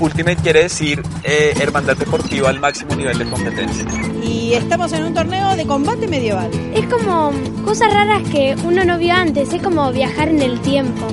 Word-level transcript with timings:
Ultimate 0.00 0.36
quiere 0.36 0.64
decir 0.64 1.02
eh, 1.22 1.54
hermandad 1.60 1.96
deportiva 1.96 2.50
al 2.50 2.60
máximo 2.60 2.94
nivel 2.94 3.18
de 3.18 3.24
competencia. 3.26 3.84
Y 4.22 4.54
estamos 4.54 4.92
en 4.92 5.04
un 5.04 5.14
torneo 5.14 5.56
de 5.56 5.66
combate 5.66 6.06
medieval. 6.06 6.50
Es 6.74 6.86
como 6.86 7.32
cosas 7.64 7.92
raras 7.92 8.22
que 8.30 8.56
uno 8.64 8.84
no 8.84 8.98
vio 8.98 9.14
antes, 9.14 9.52
es 9.52 9.62
como 9.62 9.90
viajar 9.92 10.28
en 10.28 10.42
el 10.42 10.60
tiempo. 10.60 11.08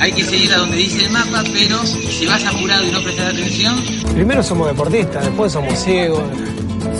Hay 0.00 0.12
que 0.12 0.24
seguir 0.24 0.52
a 0.52 0.58
donde 0.58 0.76
dice 0.76 1.04
el 1.04 1.10
mapa, 1.10 1.42
pero 1.52 1.78
si 1.84 2.26
vas 2.26 2.44
apurado 2.44 2.86
y 2.86 2.90
no 2.90 3.02
prestas 3.02 3.34
atención... 3.34 3.76
Primero 4.14 4.42
somos 4.42 4.66
deportistas, 4.68 5.24
después 5.24 5.52
somos 5.52 5.78
ciegos. 5.78 6.22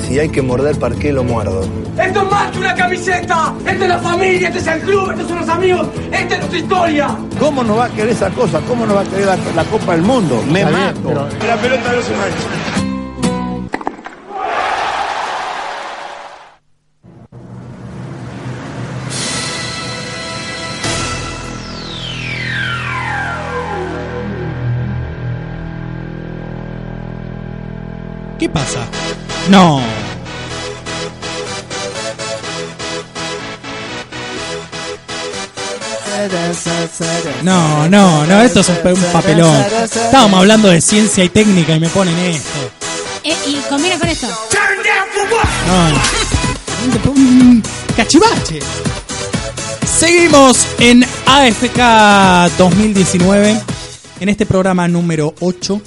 Si 0.06 0.18
hay 0.18 0.28
que 0.28 0.42
morder, 0.42 0.78
¿para 0.78 0.94
qué 0.94 1.12
lo 1.12 1.24
muerdo? 1.24 1.66
Esto 1.98 2.22
es 2.22 2.30
más 2.30 2.50
que 2.50 2.58
una 2.58 2.74
camiseta. 2.74 3.54
Esto 3.66 3.82
es 3.84 3.88
la 3.88 3.98
familia, 3.98 4.48
este 4.48 4.58
es 4.60 4.66
el 4.66 4.80
club, 4.80 5.10
estos 5.10 5.28
son 5.28 5.38
los 5.40 5.48
amigos, 5.48 5.88
esta 6.10 6.34
es 6.34 6.38
nuestra 6.40 6.58
historia. 6.58 7.16
¿Cómo 7.38 7.62
no 7.64 7.76
va 7.76 7.84
a 7.86 7.88
querer 7.90 8.10
esa 8.10 8.30
cosa? 8.30 8.60
¿Cómo 8.68 8.86
no 8.86 8.94
va 8.94 9.00
a 9.02 9.04
querer 9.04 9.26
la, 9.26 9.36
la 9.54 9.64
Copa 9.64 9.92
del 9.92 10.02
Mundo? 10.02 10.42
Me 10.50 10.60
Está 10.60 10.72
mato. 10.72 11.00
bien, 11.00 11.04
pero- 11.08 11.28
La 11.48 11.56
pelota 11.56 11.92
no 11.92 12.02
se 12.02 12.16
mancha. 12.16 12.80
¿Qué 28.38 28.48
pasa? 28.48 28.80
No. 29.50 29.80
No, 37.42 37.88
no, 37.88 38.26
no, 38.26 38.42
esto 38.42 38.60
es 38.60 38.68
un, 38.68 38.76
pe- 38.76 38.92
un 38.92 39.02
papelón. 39.12 39.64
Estábamos 39.82 40.40
hablando 40.40 40.68
de 40.68 40.80
ciencia 40.80 41.24
y 41.24 41.28
técnica 41.28 41.74
y 41.74 41.80
me 41.80 41.88
ponen 41.88 42.16
esto. 42.18 42.70
Eh, 43.24 43.34
y 43.46 43.54
combina 43.68 43.98
con 43.98 44.08
esto. 44.08 44.26
No. 45.66 47.10
Un 47.12 47.62
Cachivache. 47.96 48.60
Seguimos 49.98 50.66
en 50.78 51.04
AFK 51.26 52.56
2019, 52.56 53.60
en 54.20 54.28
este 54.28 54.46
programa 54.46 54.88
número 54.88 55.34
8. 55.40 55.80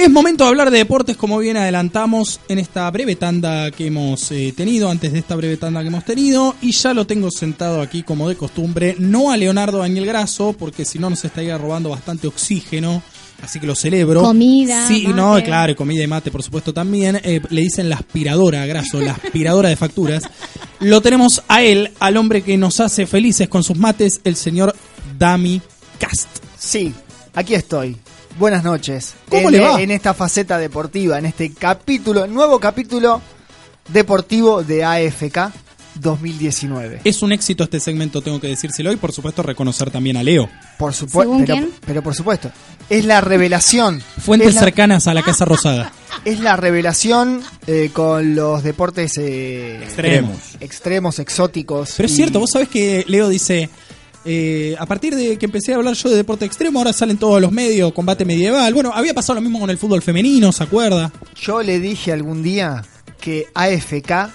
Es 0.00 0.08
momento 0.10 0.44
de 0.44 0.48
hablar 0.48 0.70
de 0.70 0.78
deportes 0.78 1.14
como 1.14 1.36
bien 1.38 1.58
adelantamos 1.58 2.40
en 2.48 2.58
esta 2.58 2.90
breve 2.90 3.16
tanda 3.16 3.70
que 3.70 3.88
hemos 3.88 4.32
eh, 4.32 4.54
tenido, 4.56 4.88
antes 4.90 5.12
de 5.12 5.18
esta 5.18 5.36
breve 5.36 5.58
tanda 5.58 5.82
que 5.82 5.88
hemos 5.88 6.06
tenido, 6.06 6.56
y 6.62 6.72
ya 6.72 6.94
lo 6.94 7.06
tengo 7.06 7.30
sentado 7.30 7.82
aquí 7.82 8.02
como 8.02 8.26
de 8.26 8.34
costumbre, 8.34 8.96
no 8.98 9.30
a 9.30 9.36
Leonardo 9.36 9.80
Daniel 9.80 10.06
Grasso, 10.06 10.54
porque 10.58 10.86
si 10.86 10.98
no 10.98 11.10
nos 11.10 11.22
estaría 11.26 11.58
robando 11.58 11.90
bastante 11.90 12.26
oxígeno, 12.28 13.02
así 13.42 13.60
que 13.60 13.66
lo 13.66 13.74
celebro. 13.74 14.22
Comida, 14.22 14.88
Sí, 14.88 15.02
mate. 15.02 15.14
no, 15.14 15.42
claro, 15.44 15.76
comida 15.76 16.02
y 16.02 16.06
mate, 16.06 16.30
por 16.30 16.42
supuesto 16.42 16.72
también. 16.72 17.20
Eh, 17.22 17.42
le 17.50 17.60
dicen 17.60 17.90
la 17.90 17.96
aspiradora 17.96 18.62
a 18.62 18.66
Grasso, 18.66 19.02
la 19.02 19.12
aspiradora 19.12 19.68
de 19.68 19.76
facturas. 19.76 20.22
Lo 20.78 21.02
tenemos 21.02 21.42
a 21.46 21.62
él, 21.62 21.90
al 22.00 22.16
hombre 22.16 22.40
que 22.40 22.56
nos 22.56 22.80
hace 22.80 23.06
felices 23.06 23.50
con 23.50 23.62
sus 23.62 23.76
mates, 23.76 24.22
el 24.24 24.36
señor 24.36 24.74
Dami 25.18 25.60
Cast. 25.98 26.28
Sí, 26.58 26.94
aquí 27.34 27.52
estoy. 27.54 27.98
Buenas 28.40 28.64
noches. 28.64 29.16
¿Cómo 29.28 29.48
en, 29.48 29.52
le 29.52 29.60
va? 29.60 29.82
En 29.82 29.90
esta 29.90 30.14
faceta 30.14 30.56
deportiva, 30.56 31.18
en 31.18 31.26
este 31.26 31.52
capítulo, 31.52 32.26
nuevo 32.26 32.58
capítulo 32.58 33.20
deportivo 33.88 34.62
de 34.62 34.82
AFK 34.82 35.52
2019. 35.96 37.02
Es 37.04 37.20
un 37.20 37.32
éxito 37.32 37.64
este 37.64 37.80
segmento, 37.80 38.22
tengo 38.22 38.40
que 38.40 38.48
decírselo, 38.48 38.92
y 38.92 38.96
por 38.96 39.12
supuesto 39.12 39.42
reconocer 39.42 39.90
también 39.90 40.16
a 40.16 40.22
Leo. 40.22 40.48
Por 40.78 40.94
supuesto, 40.94 41.20
¿Según 41.20 41.40
pero, 41.44 41.52
quién? 41.54 41.70
pero 41.84 42.02
por 42.02 42.14
supuesto, 42.14 42.50
es 42.88 43.04
la 43.04 43.20
revelación. 43.20 44.00
Fuentes 44.00 44.54
la, 44.54 44.60
cercanas 44.62 45.06
a 45.06 45.12
la 45.12 45.22
Casa 45.22 45.44
Rosada. 45.44 45.92
Es 46.24 46.40
la 46.40 46.56
revelación 46.56 47.42
eh, 47.66 47.90
con 47.94 48.34
los 48.34 48.62
deportes 48.62 49.16
eh, 49.16 49.82
Extremos. 49.82 50.38
extremos, 50.60 51.18
exóticos. 51.18 51.94
Pero 51.96 52.06
es 52.06 52.14
cierto, 52.14 52.40
vos 52.40 52.50
sabés 52.52 52.68
que 52.68 53.04
Leo 53.06 53.28
dice, 53.30 53.70
eh, 54.24 54.76
a 54.78 54.86
partir 54.86 55.14
de 55.14 55.38
que 55.38 55.46
empecé 55.46 55.72
a 55.72 55.76
hablar 55.76 55.94
yo 55.94 56.10
de 56.10 56.16
deporte 56.16 56.44
extremo, 56.44 56.78
ahora 56.78 56.92
salen 56.92 57.16
todos 57.16 57.40
los 57.40 57.52
medios, 57.52 57.92
combate 57.92 58.24
medieval. 58.24 58.72
Bueno, 58.74 58.92
había 58.94 59.14
pasado 59.14 59.36
lo 59.36 59.40
mismo 59.40 59.60
con 59.60 59.70
el 59.70 59.78
fútbol 59.78 60.02
femenino, 60.02 60.52
¿se 60.52 60.62
acuerda? 60.62 61.10
Yo 61.34 61.62
le 61.62 61.80
dije 61.80 62.12
algún 62.12 62.42
día 62.42 62.84
que 63.20 63.48
AFK 63.54 64.30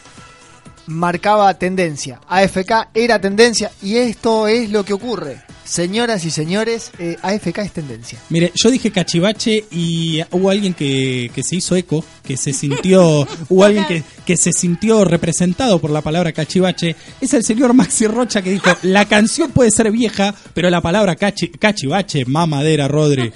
marcaba 0.88 1.54
tendencia. 1.56 2.20
AFK 2.28 2.90
era 2.94 3.20
tendencia 3.20 3.72
y 3.82 3.98
esto 3.98 4.48
es 4.48 4.70
lo 4.72 4.84
que 4.84 4.94
ocurre. 4.94 5.44
Señoras 5.66 6.24
y 6.26 6.32
señores, 6.32 6.92
eh, 7.00 7.18
AFK 7.24 7.58
es 7.58 7.72
tendencia. 7.74 8.20
Mire, 8.30 8.52
yo 8.56 8.70
dije 8.70 8.92
cachivache 8.92 9.66
y 9.72 10.22
hubo 10.32 10.52
alguien 10.52 10.76
que, 10.76 11.32
que 11.34 11.42
se 11.42 11.56
hizo 11.56 11.76
eco, 11.76 12.06
que 12.24 12.38
se 12.38 12.54
sintió, 12.54 13.28
hubo 13.50 13.64
alguien 13.64 13.84
que, 13.86 14.04
que 14.26 14.38
se 14.38 14.52
sintió 14.54 15.04
representado 15.04 15.80
por 15.80 15.90
la 15.90 16.02
palabra 16.02 16.32
cachivache. 16.34 16.96
Es 17.20 17.34
el 17.34 17.44
señor 17.44 17.74
Maxi 17.74 18.06
Rocha 18.06 18.44
que 18.44 18.52
dijo, 18.52 18.70
la 18.84 19.06
canción 19.06 19.52
puede 19.52 19.72
ser 19.72 19.92
vieja, 19.92 20.36
pero 20.54 20.70
la 20.70 20.82
palabra 20.82 21.16
cachi- 21.18 21.58
cachivache, 21.58 22.26
mamadera, 22.26 22.88
Rodri. 22.88 23.32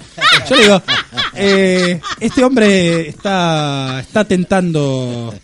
Yo 0.48 0.54
le 0.56 0.62
digo, 0.62 0.82
eh, 1.34 2.00
este 2.20 2.44
hombre 2.44 3.08
está, 3.08 4.00
está 4.00 4.24
tentando... 4.24 5.34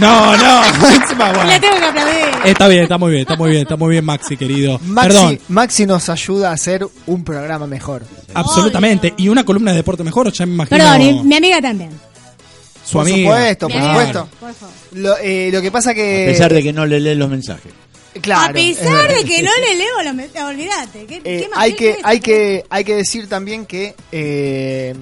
No, 0.00 0.36
no, 0.36 0.64
encima, 0.88 1.32
bueno. 1.32 1.44
Le 1.44 1.60
tengo 1.60 1.76
que 1.78 1.84
aplaudir. 1.84 2.24
Está 2.44 2.68
bien, 2.68 2.82
está 2.82 2.98
muy 2.98 3.10
bien, 3.10 3.22
está 3.22 3.36
muy 3.36 3.50
bien, 3.50 3.62
está 3.62 3.76
muy 3.76 3.90
bien 3.90 4.04
Maxi, 4.04 4.36
querido. 4.36 4.78
Maxi, 4.84 5.08
Perdón, 5.08 5.38
Maxi 5.48 5.86
nos 5.86 6.08
ayuda 6.08 6.50
a 6.50 6.52
hacer 6.52 6.86
un 7.06 7.24
programa 7.24 7.66
mejor. 7.66 8.02
absolutamente. 8.34 9.14
Y 9.16 9.28
una 9.28 9.44
columna 9.44 9.70
de 9.72 9.78
deporte 9.78 10.04
mejor, 10.04 10.30
ya 10.32 10.44
me 10.46 10.54
imagino. 10.54 10.76
Perdón, 10.78 11.00
y 11.00 11.22
mi 11.24 11.36
amiga 11.36 11.60
también. 11.60 11.90
Su 12.84 12.92
por 12.92 13.02
amiga. 13.02 13.30
supuesto, 13.30 13.68
por 13.68 13.82
supuesto. 13.82 14.28
Por 14.38 14.54
favor. 14.54 14.74
Lo, 14.92 15.16
eh, 15.18 15.50
lo 15.52 15.60
que 15.60 15.70
pasa 15.72 15.92
que... 15.92 16.24
A 16.28 16.30
pesar 16.32 16.52
de 16.52 16.62
que 16.62 16.72
no 16.72 16.86
le 16.86 17.00
lee 17.00 17.14
los 17.16 17.28
mensajes. 17.28 17.72
Claro, 18.20 18.50
a 18.50 18.52
pesar 18.52 19.10
es 19.10 19.18
de 19.18 19.24
que 19.24 19.42
no 19.42 19.50
le 19.60 19.76
leo, 19.76 20.02
lo 20.04 20.14
me- 20.14 20.28
olvídate. 20.42 21.04
¿Qué, 21.06 21.16
Eh, 21.16 21.20
qué 21.24 21.48
hay 21.54 21.74
que 21.74 21.90
es 21.90 21.96
hay 22.02 22.20
que 22.20 22.64
hay 22.70 22.84
que 22.84 22.94
decir 22.94 23.28
también 23.28 23.66
que 23.66 23.94
eh, 24.10 24.94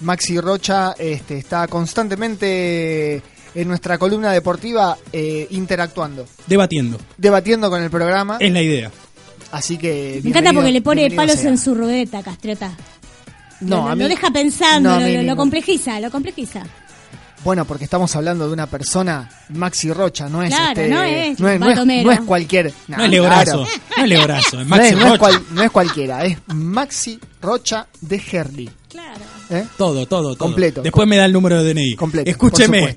Maxi 0.00 0.40
Rocha 0.40 0.94
este, 0.98 1.36
está 1.38 1.66
constantemente 1.68 3.20
en 3.60 3.68
nuestra 3.68 3.98
columna 3.98 4.32
deportiva 4.32 4.96
eh, 5.12 5.46
interactuando, 5.50 6.26
Debatiendo. 6.46 6.98
debatiendo 7.16 7.70
con 7.70 7.82
el 7.82 7.90
programa. 7.90 8.36
Es 8.40 8.52
la 8.52 8.62
idea. 8.62 8.90
Así 9.52 9.78
que 9.78 10.20
Me 10.22 10.30
encanta 10.30 10.52
porque 10.52 10.70
le 10.72 10.82
pone 10.82 11.10
palos 11.10 11.36
sea. 11.38 11.50
en 11.50 11.58
su 11.58 11.74
ruleta, 11.74 12.22
Castreta. 12.22 12.70
No, 13.60 13.76
lo, 13.76 13.88
a 13.88 13.94
mí- 13.96 14.02
lo 14.02 14.08
deja 14.08 14.30
pensando, 14.30 15.00
no, 15.00 15.22
lo, 15.22 15.36
complejiza, 15.36 15.98
lo 16.00 16.10
complejiza. 16.10 16.62
Bueno, 17.44 17.64
porque 17.64 17.84
estamos 17.84 18.14
hablando 18.16 18.46
de 18.46 18.52
una 18.52 18.66
persona 18.66 19.28
Maxi 19.50 19.92
Rocha, 19.92 20.28
no 20.28 20.42
es 20.42 20.50
Claro, 20.54 20.80
este, 20.80 20.88
no 20.88 21.02
es 21.02 21.38
no 21.40 21.48
es, 21.48 21.60
no 21.60 21.70
es- 21.70 22.04
no 22.04 22.12
es 22.12 22.20
cualquier 22.20 22.72
No 22.88 23.02
es 23.04 23.10
Leobrazo. 23.10 23.64
No 23.96 24.02
es 24.04 24.08
Leobrazo, 24.08 24.60
es 24.60 24.66
No 24.68 24.76
Maxi 24.76 24.88
es, 24.88 24.92
no 24.94 24.98
es 25.00 25.06
Rocha. 25.06 25.18
cual- 25.18 25.42
no 25.52 25.62
es 25.62 25.70
cualquiera, 25.70 26.24
es 26.24 26.38
Maxi 26.48 27.18
Rocha 27.40 27.86
de 28.00 28.22
Herli. 28.32 28.70
Claro. 28.88 29.20
¿eh? 29.50 29.64
Todo, 29.76 30.06
todo, 30.06 30.30
todo. 30.34 30.38
Completo. 30.38 30.82
Después 30.82 31.06
me 31.08 31.16
da 31.16 31.24
el 31.26 31.32
número 31.32 31.62
de 31.62 31.72
DNI. 31.74 31.94
Completo, 31.96 32.28
Escúcheme. 32.30 32.94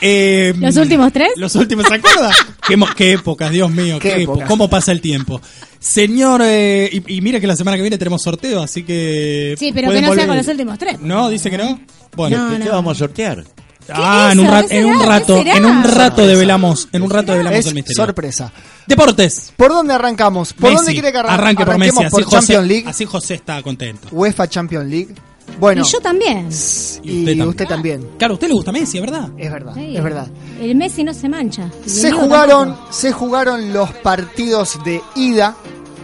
Eh, 0.00 0.52
¿Los 0.58 0.76
últimos 0.76 1.12
tres? 1.12 1.30
Los 1.36 1.54
últimos, 1.54 1.86
¿se 1.86 1.94
acuerda? 1.94 2.30
qué, 2.68 2.76
qué 2.96 3.12
épocas, 3.12 3.50
Dios 3.50 3.70
mío, 3.70 3.98
Qué 3.98 4.08
qué, 4.08 4.22
época. 4.22 4.22
épocas. 4.40 4.48
¿Cómo 4.48 4.68
pasa 4.68 4.92
el 4.92 5.00
tiempo? 5.00 5.40
Señor, 5.78 6.40
eh, 6.44 6.88
y, 6.92 7.16
y 7.16 7.20
mire 7.20 7.40
que 7.40 7.46
la 7.46 7.56
semana 7.56 7.76
que 7.76 7.82
viene 7.82 7.98
tenemos 7.98 8.22
sorteo, 8.22 8.62
así 8.62 8.82
que. 8.84 9.54
Sí, 9.58 9.70
pero 9.74 9.90
que 9.90 9.96
no 10.00 10.08
sea 10.08 10.08
volver. 10.10 10.26
con 10.28 10.36
los 10.36 10.48
últimos 10.48 10.78
tres. 10.78 11.00
No, 11.00 11.28
dice 11.28 11.50
que 11.50 11.58
no. 11.58 11.80
Bueno. 12.16 12.50
No, 12.50 12.58
¿Qué 12.58 12.64
no. 12.64 12.72
vamos 12.72 12.96
a 12.96 12.98
sortear? 12.98 13.44
Ah, 13.90 14.30
¿Qué 14.30 14.32
en 14.32 14.40
un, 14.40 14.46
es 14.46 14.50
ra- 14.50 14.60
eso? 14.60 14.68
¿Qué 14.68 14.78
en 14.78 14.86
un 14.86 14.98
rato, 15.06 15.38
en 15.44 15.64
un 15.66 15.84
rato 15.84 15.92
Sorpresa. 16.06 16.26
develamos, 16.26 16.88
en 16.92 17.02
un 17.02 17.10
rato 17.10 17.32
develamos 17.32 17.58
Es 17.58 17.66
el 17.66 17.74
misterio. 17.74 18.02
sorpresa. 18.02 18.52
Deportes. 18.86 19.52
¿Por 19.56 19.68
dónde 19.72 19.92
arrancamos? 19.92 20.54
¿Por 20.54 20.62
Messi. 20.70 20.76
dónde 20.76 20.92
quiere 20.92 21.12
que 21.12 21.18
arran- 21.18 21.30
Arranque 21.34 21.66
por 21.66 21.78
Messi, 21.78 21.98
así 22.02 22.10
¿Por 22.10 22.22
José, 22.24 22.36
Champions 22.36 22.66
League? 22.66 22.84
así 22.86 23.04
José 23.04 23.34
está 23.34 23.62
contento. 23.62 24.08
UEFA 24.10 24.48
Champions 24.48 24.86
League. 24.86 25.14
Bueno, 25.60 25.82
Y 25.82 25.84
yo 25.88 26.00
también. 26.00 26.46
y 26.46 26.48
usted 26.48 27.46
usted, 27.46 27.66
también. 27.68 28.00
también. 28.00 28.18
Claro, 28.18 28.32
a 28.32 28.34
usted 28.34 28.48
le 28.48 28.54
gusta 28.54 28.72
Messi, 28.72 28.98
¿verdad? 29.00 29.28
Es 29.38 29.52
verdad, 29.52 29.74
Sí. 29.74 29.96
es 29.96 30.02
verdad. 30.02 30.28
El 30.60 30.74
Messi 30.74 31.04
no 31.04 31.14
se 31.14 31.28
mancha. 31.28 31.70
Se 31.86 32.10
jugaron, 32.10 32.68
tampoco. 32.70 32.92
se 32.92 33.12
jugaron 33.12 33.72
los 33.72 33.90
partidos 33.92 34.78
de 34.84 35.00
ida 35.14 35.54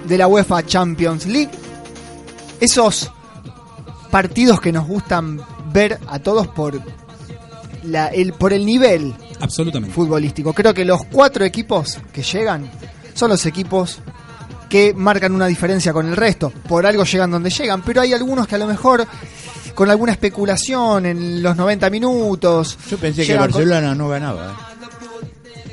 de 0.07 0.19
la 0.19 0.29
UEFA 0.29 0.65
Champions 0.65 1.27
League. 1.27 1.51
Esos 2.61 3.11
partidos 4.11 4.61
que 4.61 4.73
nos 4.73 4.87
gustan 4.87 5.41
ver 5.73 5.99
a 6.09 6.19
todos 6.19 6.47
por 6.49 6.81
la, 7.85 8.07
el, 8.09 8.33
por 8.35 8.53
el 8.53 8.65
nivel 8.67 9.15
Absolutamente. 9.41 9.95
futbolístico. 9.95 10.53
Creo 10.53 10.75
que 10.75 10.85
los 10.85 11.05
cuatro 11.07 11.45
equipos 11.45 11.99
que 12.13 12.23
llegan 12.23 12.71
son 13.15 13.31
los 13.31 13.45
equipos 13.47 13.99
que 14.71 14.95
marcan 14.95 15.35
una 15.35 15.47
diferencia 15.47 15.93
con 15.93 16.09
el 16.09 16.17
resto. 16.17 16.51
Por 16.67 16.87
algo 16.87 17.05
llegan 17.05 17.31
donde 17.31 17.51
llegan, 17.51 17.83
pero 17.83 18.01
hay 18.01 18.15
algunos 18.15 18.47
que 18.47 18.55
a 18.55 18.59
lo 18.59 18.67
mejor 18.67 19.05
con 19.75 19.91
alguna 19.91 20.13
especulación 20.13 21.05
en 21.05 21.43
los 21.43 21.57
90 21.57 21.91
minutos. 21.91 22.79
Yo 22.89 22.97
pensé 22.97 23.23
que 23.23 23.27
llegan 23.29 23.51
con- 23.51 23.53
Barcelona 23.61 23.95
no 23.95 24.09
ganaba. 24.09 24.47
¿eh? 24.53 24.87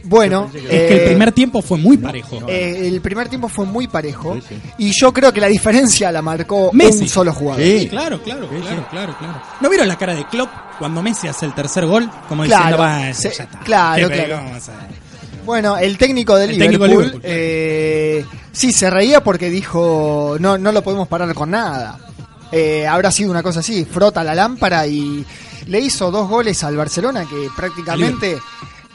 Bueno, 0.03 0.49
Es 0.55 0.61
que 0.61 0.87
el 0.93 0.99
eh, 1.01 1.05
primer 1.05 1.33
tiempo 1.33 1.61
fue 1.61 1.77
muy 1.77 1.97
parejo. 1.97 2.39
eh, 2.47 2.87
el 2.87 3.01
primer 3.01 3.27
tiempo 3.27 3.49
fue 3.49 3.65
muy 3.65 3.87
parejo 3.89 4.37
y 4.77 4.91
yo 4.97 5.11
creo 5.11 5.33
que 5.33 5.41
la 5.41 5.47
diferencia 5.47 6.11
la 6.13 6.21
marcó 6.21 6.69
Messi. 6.71 7.01
un 7.03 7.09
solo 7.09 7.33
jugador. 7.33 7.61
Sí, 7.61 7.87
claro, 7.89 8.21
claro, 8.23 8.47
claro, 8.47 8.87
claro, 8.89 9.15
claro. 9.19 9.41
¿No 9.59 9.69
vieron 9.69 9.85
la 9.87 9.97
cara 9.97 10.15
de 10.15 10.25
Klopp 10.27 10.49
cuando 10.79 11.01
Messi 11.03 11.27
hace 11.27 11.45
el 11.45 11.53
tercer 11.53 11.85
gol? 11.85 12.09
Como 12.29 12.43
Claro, 12.45 12.77
diciendo, 12.77 13.07
va, 13.09 13.13
se- 13.13 13.31
ya 13.35 13.43
está. 13.43 13.59
claro, 13.59 14.07
Bueno, 15.47 15.77
el 15.77 15.97
técnico 15.97 16.35
del 16.35 16.51
El 16.51 16.57
técnico 16.59 16.85
Liverpool, 16.85 17.21
de 17.21 17.29
Liverpool, 17.29 17.31
eh, 17.31 18.25
sí 18.51 18.73
se 18.73 18.89
reía 18.89 19.23
porque 19.23 19.49
dijo 19.49 20.35
no 20.39 20.57
no 20.57 20.73
lo 20.73 20.83
podemos 20.83 21.07
parar 21.07 21.33
con 21.33 21.51
nada. 21.51 21.97
Eh, 22.51 22.85
habrá 22.85 23.11
sido 23.11 23.31
una 23.31 23.41
cosa 23.41 23.61
así, 23.61 23.85
frota 23.85 24.23
la 24.25 24.35
lámpara 24.35 24.85
y 24.85 25.25
le 25.67 25.79
hizo 25.79 26.11
dos 26.11 26.29
goles 26.29 26.63
al 26.65 26.75
Barcelona 26.75 27.25
que 27.25 27.47
prácticamente 27.55 28.37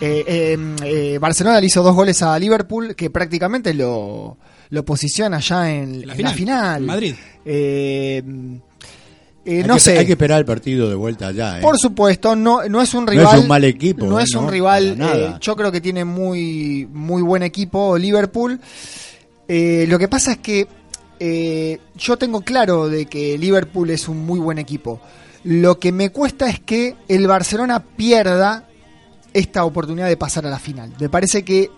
eh, 0.01 0.25
eh, 0.27 0.77
eh, 0.85 1.19
Barcelona 1.19 1.59
le 1.61 1.67
hizo 1.67 1.83
dos 1.83 1.95
goles 1.95 2.23
a 2.23 2.39
Liverpool 2.39 2.95
que 2.95 3.09
prácticamente 3.09 3.73
lo, 3.73 4.37
lo 4.69 4.85
posiciona 4.85 5.39
ya 5.39 5.71
en, 5.71 6.07
la 6.07 6.15
en 6.15 6.23
la 6.23 6.33
final, 6.33 6.35
final. 6.35 6.77
en 6.81 6.87
Madrid. 6.87 7.15
Eh, 9.45 9.59
Hay 9.59 9.65
no 9.65 9.75
que- 9.75 9.81
sé. 9.81 9.99
Hay 9.99 10.07
que 10.07 10.13
esperar 10.13 10.39
el 10.39 10.45
partido 10.45 10.89
de 10.89 10.95
vuelta 10.95 11.29
allá. 11.29 11.59
¿eh? 11.59 11.63
Por 11.63 11.77
supuesto, 11.79 12.37
no, 12.37 12.63
no 12.69 12.81
es 12.81 12.95
un 12.95 13.05
No 13.07 13.13
es 13.13 13.19
rival. 13.19 13.39
un 13.41 13.49
mal 13.49 13.65
equipo, 13.65 14.07
No 14.07 14.21
es 14.21 14.35
un 14.35 14.49
rival. 14.49 14.97
eh, 15.01 15.35
yo 15.41 15.57
creo 15.57 15.73
que 15.73 15.81
tiene 15.81 16.05
muy, 16.05 16.89
muy 16.93 17.23
buen 17.23 17.43
equipo 17.43 17.99
Liverpool. 17.99 18.61
Eh, 19.49 19.87
lo 19.89 19.99
que 19.99 20.07
pasa 20.09 20.33
es 20.33 20.39
que 20.39 20.69
yo 21.97 22.17
tengo 22.17 22.41
claro 22.43 22.89
de 22.89 23.07
que 23.07 23.37
Liverpool 23.39 23.91
es 23.91 24.09
un 24.09 24.25
muy 24.25 24.41
buen 24.41 24.59
equipo. 24.59 25.01
Lo 25.45 25.79
que 25.79 25.93
me 25.93 26.11
cuesta 26.11 26.49
es 26.49 26.61
que 26.61 26.97
el 27.09 27.27
Barcelona 27.27 27.81
pierda 27.97 28.69
esta 29.33 29.65
oportunidad 29.65 30.09
de 30.09 30.17
pasar 30.17 30.47
a 30.47 30.51
la 30.51 30.59
final. 30.59 30.93
Me 31.01 31.09
parece 31.09 31.45
que 31.45 31.71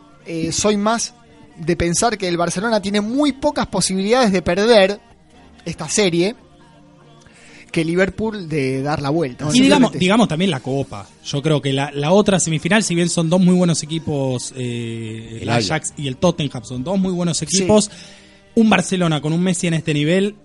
soy 0.52 0.76
más 0.76 1.14
de 1.56 1.76
pensar 1.76 2.19
que 2.19 2.26
el 2.28 2.37
Barcelona 2.37 2.81
tiene 2.82 3.00
muy 3.00 3.32
pocas 3.32 3.67
posibilidades 3.67 4.32
de 4.32 4.43
perder 4.43 5.00
esta 5.64 5.88
serie 5.88 6.34
que 7.74 7.84
Liverpool 7.84 8.48
de 8.48 8.82
dar 8.82 9.02
la 9.02 9.10
vuelta. 9.10 9.48
Y 9.52 9.62
digamos, 9.62 9.90
digamos 9.90 10.28
también 10.28 10.48
la 10.52 10.60
Copa. 10.60 11.08
Yo 11.24 11.42
creo 11.42 11.60
que 11.60 11.72
la, 11.72 11.90
la 11.90 12.12
otra 12.12 12.38
semifinal, 12.38 12.84
si 12.84 12.94
bien 12.94 13.08
son 13.08 13.28
dos 13.28 13.40
muy 13.40 13.56
buenos 13.56 13.82
equipos, 13.82 14.54
eh, 14.56 15.38
el 15.38 15.42
El 15.42 15.48
Ajax 15.48 15.92
y 15.96 16.06
el 16.06 16.16
Tottenham 16.16 16.62
son 16.64 16.84
dos 16.84 17.00
muy 17.00 17.12
buenos 17.12 17.42
equipos, 17.42 17.90
un 18.54 18.70
Barcelona 18.70 19.20
con 19.20 19.32
un 19.32 19.42
Messi 19.42 19.66
en 19.66 19.74
este 19.74 19.92
nivel, 19.92 20.36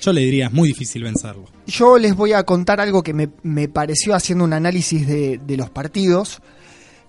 yo 0.00 0.12
le 0.12 0.20
diría, 0.20 0.46
es 0.46 0.52
muy 0.52 0.68
difícil 0.68 1.02
vencerlo. 1.02 1.46
Yo 1.66 1.98
les 1.98 2.14
voy 2.14 2.34
a 2.34 2.44
contar 2.44 2.80
algo 2.80 3.02
que 3.02 3.12
me, 3.12 3.30
me 3.42 3.68
pareció 3.68 4.14
haciendo 4.14 4.44
un 4.44 4.52
análisis 4.52 5.08
de, 5.08 5.40
de 5.44 5.56
los 5.56 5.70
partidos. 5.70 6.40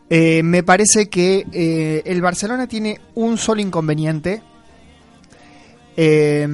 Eh, 0.09 0.41
me 0.41 0.63
parece 0.63 1.07
que 1.07 1.45
eh, 1.53 2.01
el 2.03 2.19
Barcelona 2.24 2.65
tiene 2.65 3.00
un 3.13 3.38
solo 3.38 3.62
inconveniente 3.62 4.41
eh, 5.95 6.47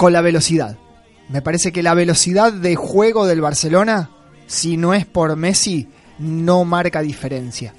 con 0.00 0.14
la 0.14 0.22
velocidad. 0.22 0.78
Me 1.28 1.42
parece 1.42 1.72
que 1.72 1.82
la 1.82 1.92
velocidad 1.92 2.54
de 2.54 2.74
juego 2.74 3.26
del 3.26 3.42
Barcelona, 3.42 4.08
si 4.46 4.78
no 4.78 4.94
es 4.94 5.04
por 5.04 5.36
Messi, 5.36 5.88
no 6.18 6.64
marca 6.64 7.02
diferencia. 7.02 7.74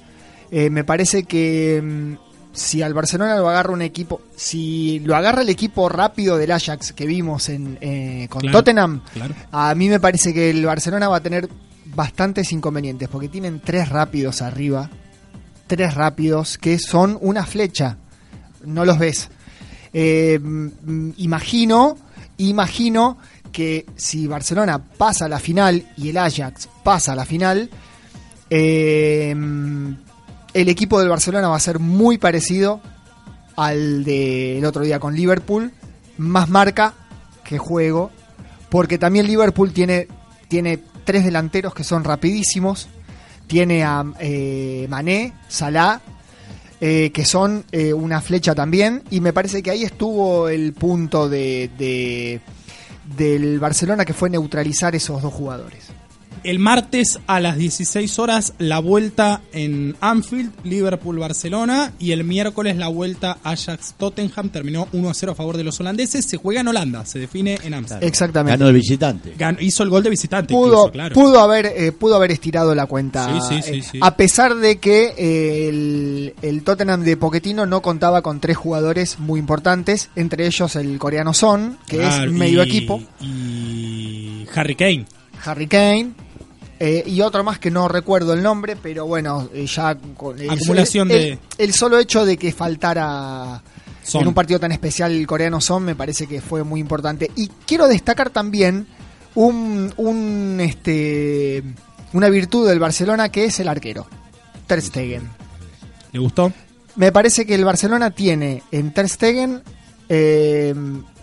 Eh, 0.48 0.70
me 0.70 0.84
parece 0.84 1.24
que 1.24 1.82
mm, 1.82 2.14
si 2.52 2.80
al 2.80 2.94
Barcelona 2.94 3.36
lo 3.36 3.48
agarra 3.48 3.72
un 3.72 3.82
equipo, 3.82 4.20
si 4.36 5.00
lo 5.00 5.16
agarra 5.16 5.42
el 5.42 5.48
equipo 5.48 5.88
rápido 5.88 6.38
del 6.38 6.52
Ajax 6.52 6.92
que 6.92 7.06
vimos 7.06 7.48
en, 7.48 7.76
eh, 7.80 8.28
con 8.30 8.42
Claro, 8.42 8.58
Tottenham, 8.58 9.02
claro. 9.12 9.34
a 9.50 9.74
mí 9.74 9.88
me 9.88 9.98
parece 9.98 10.32
que 10.32 10.50
el 10.50 10.64
Barcelona 10.64 11.08
va 11.08 11.16
a 11.16 11.22
tener 11.22 11.48
bastantes 11.86 12.52
inconvenientes 12.52 13.08
porque 13.08 13.28
tienen 13.28 13.58
tres 13.58 13.88
rápidos 13.88 14.42
arriba, 14.42 14.90
tres 15.66 15.94
rápidos 15.94 16.56
que 16.56 16.78
son 16.78 17.18
una 17.20 17.44
flecha, 17.44 17.96
no 18.64 18.84
los 18.84 19.00
ves. 19.00 19.28
Eh, 19.92 20.38
mm, 20.40 21.10
imagino, 21.16 21.98
imagino 22.48 23.18
que 23.52 23.86
si 23.96 24.26
Barcelona 24.26 24.82
pasa 24.82 25.26
a 25.26 25.28
la 25.28 25.38
final 25.38 25.86
y 25.96 26.10
el 26.10 26.16
Ajax 26.16 26.68
pasa 26.82 27.12
a 27.12 27.16
la 27.16 27.24
final, 27.24 27.70
eh, 28.50 29.30
el 30.54 30.68
equipo 30.68 31.00
del 31.00 31.08
Barcelona 31.08 31.48
va 31.48 31.56
a 31.56 31.60
ser 31.60 31.78
muy 31.78 32.18
parecido 32.18 32.80
al 33.56 34.04
del 34.04 34.64
otro 34.64 34.82
día 34.82 34.98
con 34.98 35.14
Liverpool, 35.14 35.72
más 36.18 36.48
marca 36.48 36.94
que 37.44 37.58
juego, 37.58 38.10
porque 38.70 38.98
también 38.98 39.26
Liverpool 39.26 39.72
tiene, 39.72 40.08
tiene 40.48 40.78
tres 41.04 41.24
delanteros 41.24 41.74
que 41.74 41.84
son 41.84 42.04
rapidísimos, 42.04 42.88
tiene 43.46 43.84
a 43.84 44.04
eh, 44.20 44.86
Mané, 44.88 45.34
Salah, 45.48 46.00
eh, 46.84 47.12
que 47.14 47.24
son 47.24 47.64
eh, 47.70 47.92
una 47.92 48.20
flecha 48.20 48.56
también, 48.56 49.04
y 49.08 49.20
me 49.20 49.32
parece 49.32 49.62
que 49.62 49.70
ahí 49.70 49.84
estuvo 49.84 50.48
el 50.48 50.72
punto 50.72 51.28
de, 51.28 51.70
de- 51.78 52.40
del 53.16 53.60
Barcelona 53.60 54.04
que 54.04 54.12
fue 54.14 54.28
neutralizar 54.30 54.94
esos 54.96 55.22
dos 55.22 55.32
jugadores. 55.32 55.84
El 56.44 56.58
martes 56.58 57.20
a 57.28 57.38
las 57.40 57.56
16 57.56 58.18
horas 58.18 58.54
la 58.58 58.80
vuelta 58.80 59.42
en 59.52 59.94
Anfield, 60.00 60.50
Liverpool-Barcelona 60.64 61.92
y 62.00 62.10
el 62.12 62.24
miércoles 62.24 62.76
la 62.76 62.88
vuelta 62.88 63.38
Ajax-Tottenham 63.44 64.48
terminó 64.50 64.88
1 64.92 65.08
a 65.10 65.14
0 65.14 65.32
a 65.32 65.34
favor 65.34 65.56
de 65.56 65.64
los 65.64 65.78
holandeses. 65.80 66.24
Se 66.24 66.36
juega 66.38 66.60
en 66.62 66.68
Holanda, 66.68 67.04
se 67.06 67.18
define 67.20 67.58
en 67.62 67.74
Amsterdam. 67.74 68.08
Exactamente. 68.08 68.58
Ganó 68.58 68.68
el 68.70 68.74
visitante. 68.74 69.34
Hizo 69.60 69.82
el 69.84 69.90
gol 69.90 70.02
de 70.02 70.10
visitante, 70.10 70.52
pudo, 70.52 70.66
incluso, 70.86 70.90
claro. 70.92 71.14
pudo 71.14 71.40
haber 71.40 71.66
eh, 71.66 71.92
pudo 71.92 72.16
haber 72.16 72.32
estirado 72.32 72.74
la 72.74 72.86
cuenta 72.86 73.28
Sí, 73.48 73.56
sí, 73.56 73.62
sí, 73.62 73.78
eh, 73.78 73.82
sí. 73.92 73.98
a 74.02 74.16
pesar 74.16 74.56
de 74.56 74.78
que 74.78 75.14
eh, 75.16 75.68
el, 75.68 76.34
el 76.42 76.62
Tottenham 76.64 77.02
de 77.04 77.16
Pochettino 77.16 77.66
no 77.66 77.82
contaba 77.82 78.22
con 78.22 78.40
tres 78.40 78.56
jugadores 78.56 79.18
muy 79.20 79.38
importantes 79.38 80.10
entre 80.16 80.46
ellos 80.46 80.74
el 80.76 80.98
coreano 80.98 81.34
Son 81.34 81.78
que 81.86 81.98
Claro, 81.98 82.30
es 82.30 82.36
medio 82.36 82.64
y- 82.64 82.66
equipo 82.68 83.00
Y 83.20 84.46
Harry 84.54 84.74
Kane. 84.74 85.06
Harry 85.44 85.66
Kane 85.66 86.10
eh, 86.84 87.04
y 87.06 87.20
otro 87.20 87.44
más 87.44 87.60
que 87.60 87.70
no 87.70 87.86
recuerdo 87.86 88.32
el 88.32 88.42
nombre 88.42 88.74
pero 88.74 89.06
bueno 89.06 89.48
eh, 89.54 89.66
ya 89.66 89.94
con 90.16 90.36
el- 90.40 90.50
Acumulación 90.50 91.08
el, 91.12 91.16
de- 91.16 91.28
el- 91.32 91.38
el 91.58 91.72
solo 91.74 91.98
hecho 91.98 92.24
de 92.26 92.36
que 92.36 92.50
faltara 92.52 93.62
Son. 94.02 94.22
en 94.22 94.28
un 94.28 94.34
partido 94.34 94.58
tan 94.58 94.72
especial 94.72 95.12
el 95.12 95.26
coreano 95.26 95.60
Son 95.60 95.84
me 95.84 95.94
parece 95.94 96.26
que 96.26 96.40
fue 96.40 96.64
muy 96.64 96.80
importante 96.80 97.30
y 97.36 97.48
quiero 97.66 97.86
destacar 97.86 98.30
también 98.30 98.86
un, 99.36 99.94
un 99.96 100.58
este 100.60 101.62
una 102.12 102.28
virtud 102.28 102.68
del 102.68 102.80
Barcelona 102.80 103.28
que 103.28 103.44
es 103.44 103.60
el 103.60 103.68
arquero 103.68 104.06
Ter 104.66 104.82
Stegen 104.82 105.30
¿Le 106.12 106.18
gustó? 106.18 106.52
me 106.96 107.12
parece 107.12 107.46
que 107.46 107.54
el 107.54 107.64
Barcelona 107.64 108.10
tiene 108.10 108.62
en 108.72 108.92
Ter 108.92 109.08
Stegen 109.08 109.62
eh, 110.08 110.74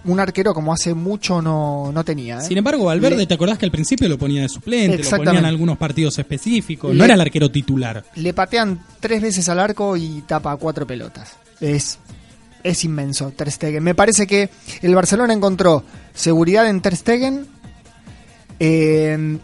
un 0.06 0.20
arquero 0.20 0.53
como 0.53 0.72
hace 0.74 0.94
mucho 0.94 1.41
no, 1.41 1.91
no 1.94 2.03
tenía 2.06 2.39
¿eh? 2.39 2.41
Sin 2.41 2.58
embargo, 2.58 2.86
Valverde, 2.86 3.18
Le- 3.18 3.25
¿te 3.27 3.34
acordás 3.34 3.58
que 3.58 3.65
al 3.65 3.72
principio 3.72 4.08
lo 4.08 4.18
ponía 4.18 4.41
de 4.41 4.50
suplente? 4.50 4.88
Lo 4.88 4.91
ponía 4.94 5.01
Exactamente. 5.03 5.39
en 5.39 5.46
algunos 5.46 5.77
partidos 5.77 6.18
específicos. 6.20 6.91
Le- 6.91 6.98
No 6.98 7.06
era 7.06 7.13
el 7.15 7.22
arquero 7.22 7.50
titular. 7.51 8.03
le 8.15 8.34
patean 8.34 8.79
tres 9.00 9.22
veces 9.22 9.50
al 9.50 9.60
arco 9.60 9.98
y 9.98 10.22
tapa 10.27 10.56
cuatro 10.58 10.88
pelotas. 10.88 11.34
Es, 11.60 12.00
es 12.63 12.84
inmenso 12.86 13.32
Ter 13.32 13.51
Stegen. 13.51 13.84
Me 13.84 13.94
parece 13.96 14.25
que 14.25 14.50
el 14.82 14.96
Barcelona 14.96 15.34
encontró 15.34 15.84
seguridad 16.13 16.68
en 16.70 16.79
Ter 16.82 16.96
Stegen, 16.96 17.46
eh, 18.60 19.38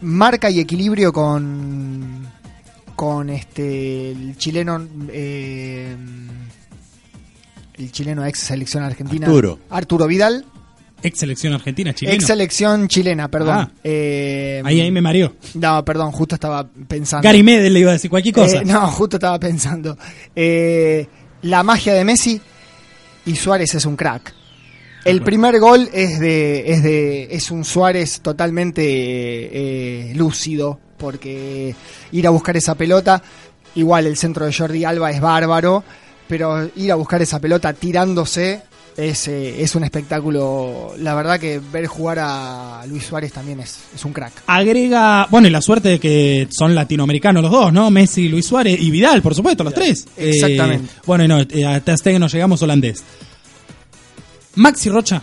marca 0.00 0.50
y 0.50 0.60
equilibrio 0.60 1.12
con 1.12 2.28
con 2.96 3.30
este 3.30 4.10
el 4.10 4.36
chileno 4.36 4.86
eh, 5.10 5.96
el 7.80 7.90
chileno 7.92 8.24
ex 8.24 8.38
selección 8.40 8.82
argentina 8.84 9.26
Arturo. 9.26 9.58
Arturo 9.70 10.06
Vidal 10.06 10.44
Ex 11.02 11.18
selección 11.18 11.54
argentina, 11.54 11.94
chileno. 11.94 12.14
ex 12.14 12.26
selección 12.26 12.86
chilena 12.86 13.28
perdón 13.28 13.56
Ah. 13.56 13.70
Eh, 13.82 14.60
Ahí, 14.64 14.80
ahí 14.82 14.90
me 14.90 15.00
mareó. 15.00 15.34
no 15.54 15.84
perdón 15.84 16.12
justo 16.12 16.34
estaba 16.34 16.68
pensando 16.88 17.26
Gary 17.26 17.42
Medel 17.42 17.72
le 17.72 17.80
iba 17.80 17.90
a 17.90 17.94
decir 17.94 18.10
cualquier 18.10 18.34
cosa. 18.34 18.58
eh, 18.58 18.62
no, 18.66 18.86
justo 18.88 19.16
estaba 19.16 19.38
pensando. 19.40 19.96
Eh, 20.36 21.06
la 21.42 21.62
magia 21.62 21.94
de 21.94 22.04
Messi 22.04 22.38
y 23.24 23.34
Suárez 23.36 23.74
es 23.74 23.86
un 23.86 23.96
crack. 23.96 24.34
El 25.06 25.22
primer 25.22 25.58
gol 25.58 25.88
es 25.94 26.20
de 26.20 26.70
es 26.70 26.82
de 26.82 27.28
es 27.30 27.50
un 27.50 27.64
Suárez 27.64 28.20
totalmente 28.20 28.82
eh, 30.10 30.12
lúcido 30.14 30.78
porque 30.98 31.74
ir 32.12 32.26
a 32.26 32.30
buscar 32.30 32.58
esa 32.58 32.74
pelota 32.74 33.22
igual 33.74 34.06
el 34.06 34.18
centro 34.18 34.44
de 34.44 34.52
Jordi 34.52 34.84
Alba 34.84 35.10
es 35.10 35.20
bárbaro, 35.22 35.82
pero 36.30 36.70
ir 36.76 36.92
a 36.92 36.94
buscar 36.94 37.20
esa 37.20 37.40
pelota 37.40 37.72
tirándose 37.72 38.62
Es, 38.96 39.28
eh, 39.28 39.62
es 39.62 39.74
un 39.74 39.82
espectáculo. 39.84 40.94
La 40.98 41.14
verdad 41.14 41.40
que 41.40 41.58
ver 41.58 41.86
jugar 41.86 42.18
a 42.20 42.84
Luis 42.86 43.04
Suárez 43.04 43.32
también 43.32 43.58
es, 43.60 43.78
es 43.94 44.04
un 44.04 44.12
crack. 44.12 44.32
Agrega, 44.46 45.26
bueno, 45.30 45.48
y 45.48 45.50
la 45.50 45.60
suerte 45.60 45.88
de 45.88 45.98
que 46.00 46.46
son 46.50 46.74
latinoamericanos 46.74 47.42
los 47.42 47.50
dos, 47.50 47.72
¿no? 47.72 47.90
Messi, 47.90 48.28
Luis 48.28 48.46
Suárez 48.46 48.80
y 48.80 48.90
Vidal, 48.90 49.22
por 49.22 49.34
supuesto, 49.34 49.64
los 49.64 49.74
tres. 49.74 50.06
Exactamente. 50.16 50.86
Eh, 50.86 51.00
bueno, 51.06 51.24
y 51.24 51.28
no, 51.28 51.40
eh, 51.40 51.66
a 51.66 51.80
Ter 51.80 51.98
Stegen 51.98 52.20
nos 52.20 52.32
llegamos 52.32 52.62
holandés. 52.62 53.02
Maxi 54.54 54.88
Rocha 54.88 55.22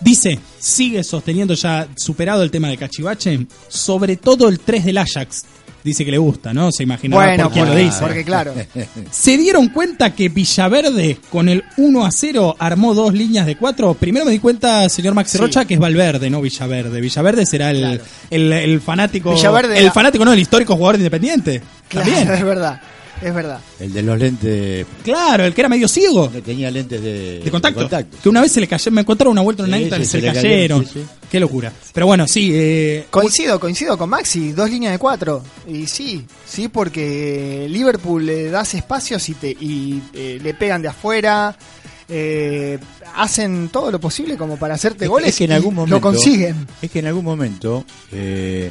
dice, 0.00 0.38
sigue 0.58 1.02
sosteniendo 1.02 1.54
ya 1.54 1.88
superado 1.96 2.42
el 2.42 2.50
tema 2.50 2.68
de 2.68 2.76
Cachivache, 2.76 3.46
sobre 3.68 4.16
todo 4.16 4.48
el 4.48 4.60
3 4.60 4.84
del 4.84 4.98
Ajax. 4.98 5.44
Dice 5.86 6.04
que 6.04 6.10
le 6.10 6.18
gusta, 6.18 6.52
¿no? 6.52 6.72
Se 6.72 6.82
imaginará 6.82 7.24
Bueno, 7.26 7.44
por 7.44 7.52
quién 7.52 7.66
lo 7.66 7.74
dice. 7.76 7.98
porque 8.00 8.24
claro. 8.24 8.52
¿Se 9.12 9.38
dieron 9.38 9.68
cuenta 9.68 10.12
que 10.16 10.28
Villaverde 10.28 11.18
con 11.30 11.48
el 11.48 11.62
1 11.76 12.04
a 12.04 12.10
0 12.10 12.56
armó 12.58 12.92
dos 12.92 13.14
líneas 13.14 13.46
de 13.46 13.56
cuatro? 13.56 13.94
Primero 13.94 14.24
me 14.24 14.32
di 14.32 14.40
cuenta, 14.40 14.88
señor 14.88 15.14
Maxi 15.14 15.36
Sí. 15.36 15.38
Rocha, 15.38 15.64
que 15.64 15.74
es 15.74 15.80
Valverde, 15.80 16.28
no 16.28 16.40
Villaverde. 16.40 17.00
Villaverde 17.00 17.46
será 17.46 17.70
el, 17.70 18.00
el, 18.30 18.52
el 18.52 18.80
fanático. 18.80 19.32
Villaverde 19.32 19.78
el 19.78 19.92
fanático, 19.92 20.24
no, 20.24 20.32
el 20.32 20.40
histórico 20.40 20.74
jugador 20.74 20.96
de 20.96 21.02
Independiente. 21.04 21.62
Claro, 21.88 22.10
También. 22.10 22.34
es 22.34 22.44
verdad. 22.44 22.80
Es 23.22 23.34
verdad. 23.34 23.60
El 23.80 23.92
de 23.92 24.02
los 24.02 24.18
lentes. 24.18 24.86
Claro, 25.02 25.44
el 25.44 25.54
que 25.54 25.60
era 25.62 25.68
medio 25.68 25.88
ciego. 25.88 26.30
Que 26.30 26.42
tenía 26.42 26.70
lentes 26.70 27.00
de, 27.02 27.40
De 27.40 27.50
contacto. 27.50 27.88
Que 28.22 28.28
una 28.28 28.40
vez 28.42 28.52
se 28.52 28.60
le 28.60 28.68
cayó, 28.68 28.90
me 28.92 29.00
encontraron 29.00 29.32
una 29.32 29.40
vuelta 29.42 29.62
en 29.62 29.68
una 29.70 29.78
Sí, 29.78 29.84
y 29.84 29.90
se, 29.90 30.04
se 30.06 30.20
le 30.20 30.32
cayeron. 30.32 30.86
Qué 31.30 31.40
locura. 31.40 31.72
Pero 31.92 32.06
bueno, 32.06 32.26
sí. 32.28 32.50
Eh, 32.54 33.06
Coincido, 33.10 33.58
coincido 33.58 33.96
con 33.98 34.10
Maxi, 34.10 34.52
dos 34.52 34.70
líneas 34.70 34.92
de 34.92 34.98
cuatro. 34.98 35.42
Y 35.66 35.86
sí, 35.86 36.24
sí, 36.46 36.68
porque 36.68 37.66
Liverpool 37.70 38.24
le 38.26 38.50
das 38.50 38.74
espacios 38.74 39.28
y, 39.28 39.34
te, 39.34 39.50
y 39.50 40.02
eh, 40.12 40.38
le 40.42 40.54
pegan 40.54 40.82
de 40.82 40.88
afuera. 40.88 41.56
eh, 42.08 42.78
hacen 43.16 43.70
todo 43.70 43.90
lo 43.90 43.98
posible 43.98 44.36
como 44.36 44.56
para 44.58 44.74
hacerte 44.74 45.06
Es- 45.06 45.10
goles 45.10 45.30
es 45.30 45.36
que 45.38 45.44
en 45.44 45.50
y 45.50 45.54
algún 45.54 45.74
momento 45.74 45.96
lo 45.96 46.00
consiguen. 46.02 46.66
Es 46.82 46.90
que 46.90 46.98
en 47.00 47.06
algún 47.06 47.24
momento 47.24 47.84
eh, 48.12 48.70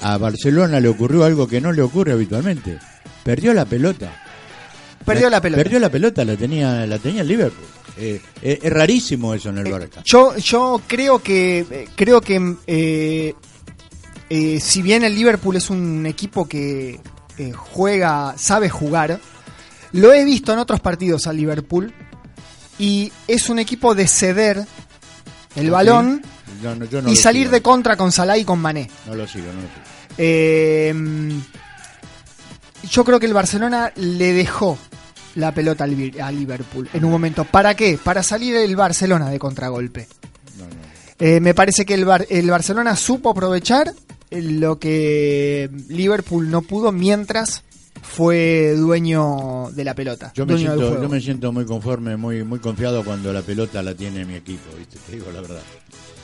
a 0.00 0.16
Barcelona 0.16 0.78
le 0.80 0.88
ocurrió 0.88 1.24
algo 1.24 1.46
que 1.48 1.60
no 1.60 1.72
le 1.72 1.82
ocurre 1.82 2.12
habitualmente. 2.12 2.78
Perdió 3.24 3.54
la 3.54 3.64
pelota. 3.64 4.12
Perdió 5.04 5.28
la 5.30 5.40
pelota. 5.40 5.62
Perdió 5.62 5.78
la 5.78 5.90
pelota, 5.90 6.24
la 6.24 6.36
tenía, 6.36 6.86
la 6.86 6.98
tenía 6.98 7.22
el 7.22 7.28
Liverpool. 7.28 7.66
Eh, 7.96 8.20
eh, 8.42 8.58
es 8.62 8.72
rarísimo 8.72 9.34
eso 9.34 9.50
en 9.50 9.58
el 9.58 9.70
Barca. 9.70 10.02
Yo, 10.04 10.36
yo 10.36 10.80
creo 10.86 11.20
que 11.20 11.60
eh, 11.70 11.88
creo 11.94 12.20
que 12.20 12.56
eh, 12.66 13.34
eh, 14.30 14.60
si 14.60 14.82
bien 14.82 15.04
el 15.04 15.14
Liverpool 15.14 15.56
es 15.56 15.70
un 15.70 16.04
equipo 16.06 16.48
que 16.48 16.98
eh, 17.38 17.52
juega, 17.52 18.34
sabe 18.36 18.68
jugar, 18.68 19.20
lo 19.92 20.12
he 20.12 20.24
visto 20.24 20.52
en 20.52 20.58
otros 20.58 20.80
partidos 20.80 21.26
al 21.26 21.36
Liverpool 21.36 21.92
y 22.78 23.12
es 23.28 23.48
un 23.48 23.58
equipo 23.60 23.94
de 23.94 24.08
ceder 24.08 24.64
el 25.54 25.68
¿Ah, 25.68 25.72
balón 25.72 26.20
sí? 26.24 26.30
No, 26.62 26.74
no, 26.74 26.84
yo 26.86 27.00
no 27.02 27.12
y 27.12 27.16
salir 27.16 27.42
sigo. 27.42 27.52
de 27.52 27.62
contra 27.62 27.96
con 27.96 28.10
Salah 28.10 28.38
y 28.38 28.44
con 28.44 28.58
Mané. 28.58 28.90
No 29.06 29.14
lo 29.14 29.26
sigo, 29.28 29.46
no 29.46 29.60
lo 29.60 29.68
sigo. 29.68 29.84
Eh, 30.18 30.94
yo 32.90 33.04
creo 33.04 33.20
que 33.20 33.26
el 33.26 33.32
Barcelona 33.34 33.92
le 33.96 34.32
dejó 34.32 34.78
la 35.36 35.52
pelota 35.52 35.84
al 35.84 35.96
Liverpool 36.38 36.88
en 36.92 37.04
un 37.04 37.10
momento. 37.10 37.44
¿Para 37.44 37.74
qué? 37.74 37.98
Para 38.02 38.22
salir 38.22 38.54
el 38.56 38.76
Barcelona 38.76 39.30
de 39.30 39.38
contragolpe. 39.38 40.06
Eh, 41.18 41.40
me 41.40 41.54
parece 41.54 41.84
que 41.86 41.94
el, 41.94 42.04
Bar- 42.04 42.26
el 42.28 42.50
Barcelona 42.50 42.96
supo 42.96 43.30
aprovechar 43.30 43.92
lo 44.30 44.78
que 44.78 45.70
Liverpool 45.88 46.50
no 46.50 46.62
pudo 46.62 46.90
mientras 46.90 47.62
fue 48.02 48.74
dueño 48.76 49.70
de 49.72 49.84
la 49.84 49.94
pelota. 49.94 50.32
Yo 50.34 50.44
me, 50.44 50.58
siento, 50.58 51.00
yo 51.00 51.08
me 51.08 51.20
siento 51.20 51.52
muy 51.52 51.64
conforme, 51.64 52.16
muy, 52.16 52.42
muy 52.44 52.58
confiado 52.58 53.04
cuando 53.04 53.32
la 53.32 53.42
pelota 53.42 53.82
la 53.82 53.94
tiene 53.94 54.24
mi 54.24 54.34
equipo, 54.34 54.76
¿viste? 54.76 54.98
te 55.06 55.12
digo 55.12 55.26
la 55.32 55.40
verdad. 55.40 55.62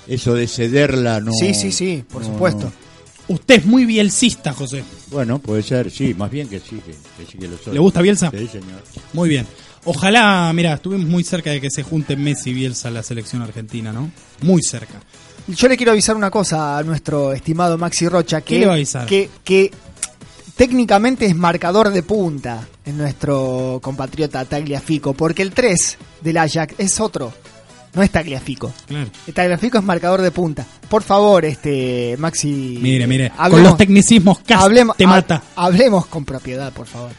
Eso 0.07 0.35
de 0.35 0.49
cederla 0.49 1.21
no. 1.21 1.33
Sí, 1.33 1.55
sí, 1.55 1.71
sí, 1.73 2.05
por 2.11 2.23
no, 2.23 2.29
supuesto. 2.33 2.65
no. 2.67 2.90
Usted 3.31 3.61
es 3.61 3.65
muy 3.65 3.85
bielcista, 3.85 4.53
José. 4.53 4.83
Bueno, 5.09 5.39
puede 5.39 5.63
ser, 5.63 5.89
sí, 5.89 6.15
más 6.15 6.33
bien 6.33 6.49
que 6.49 6.59
sí, 6.59 6.81
que, 6.85 6.91
que 6.91 7.31
sí 7.31 7.39
que 7.39 7.47
lo 7.47 7.57
soy. 7.59 7.75
¿Le 7.75 7.79
gusta 7.79 8.03
Bielsa? 8.03 8.29
Sí, 8.33 8.49
señor. 8.49 8.83
Muy 9.13 9.29
bien. 9.29 9.47
Ojalá, 9.85 10.53
mira, 10.53 10.75
estuvimos 10.75 11.07
muy 11.07 11.23
cerca 11.23 11.51
de 11.51 11.61
que 11.61 11.71
se 11.71 11.85
junten 11.85 12.21
Messi 12.21 12.51
y 12.51 12.55
Bielsa 12.55 12.89
a 12.89 12.91
la 12.91 13.05
selección 13.05 13.41
argentina, 13.43 13.93
¿no? 13.93 14.11
Muy 14.43 14.61
cerca. 14.65 15.01
Yo 15.47 15.69
le 15.69 15.77
quiero 15.77 15.93
avisar 15.93 16.17
una 16.17 16.29
cosa 16.29 16.77
a 16.77 16.83
nuestro 16.83 17.33
estimado 17.33 17.79
Maxi 17.79 18.09
Rocha. 18.09 18.41
Que, 18.41 18.55
¿Qué 18.55 18.61
le 18.61 18.67
va 18.67 18.73
a 18.73 18.75
avisar? 18.75 19.07
Que, 19.07 19.31
que 19.45 19.71
técnicamente 20.57 21.27
es 21.27 21.37
marcador 21.37 21.91
de 21.91 22.03
punta 22.03 22.67
en 22.85 22.99
nuestro 22.99 23.79
compatriota 23.81 24.45
Tagliafico, 24.45 25.15
porque 25.15 25.43
el 25.43 25.53
3 25.53 25.99
del 26.23 26.37
Ajax 26.37 26.75
es 26.79 26.99
otro. 26.99 27.33
No 27.95 28.03
es 28.03 28.11
Tagliafico. 28.11 28.73
Claro. 28.87 29.11
Tagliafico 29.35 29.79
es 29.79 29.85
marcador 29.85 30.23
de 30.23 30.31
punta. 30.31 30.65
Por 30.89 31.03
favor, 31.03 31.45
este 31.45 32.17
Maxi. 32.19 32.79
Mire, 32.81 33.07
mire. 33.07 33.33
con 33.51 33.63
los 33.63 33.77
tecnicismos 33.77 34.39
casi 34.41 34.63
hablemos, 34.65 34.97
te 34.97 35.05
ha- 35.05 35.09
mata. 35.09 35.43
hablemos 35.57 36.07
con 36.07 36.25
propiedad, 36.25 36.73
por 36.73 36.87
favor. 36.87 37.11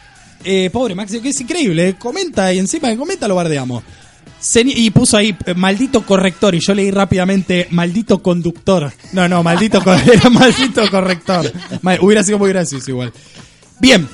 Eh, 0.43 0.69
pobre 0.71 0.95
Maxi, 0.95 1.19
que 1.19 1.29
es 1.29 1.41
increíble. 1.41 1.89
eh, 1.89 1.95
Comenta 1.95 2.51
y 2.53 2.59
encima 2.59 2.89
que 2.89 2.97
comenta 2.97 3.27
lo 3.27 3.35
bardeamos. 3.35 3.83
Y 4.55 4.89
puso 4.89 5.17
ahí 5.17 5.35
eh, 5.45 5.53
maldito 5.53 6.03
corrector 6.03 6.55
y 6.55 6.59
yo 6.59 6.73
leí 6.73 6.89
rápidamente 6.89 7.67
maldito 7.69 8.23
conductor. 8.23 8.91
No, 9.13 9.27
no, 9.27 9.43
maldito 9.43 9.83
era 10.11 10.29
maldito 10.31 10.89
corrector. 10.89 11.51
Mal- 11.83 11.99
hubiera 12.01 12.23
sido 12.23 12.39
muy 12.39 12.49
gracioso 12.49 12.89
igual. 12.89 13.13
Bien, 13.79 14.07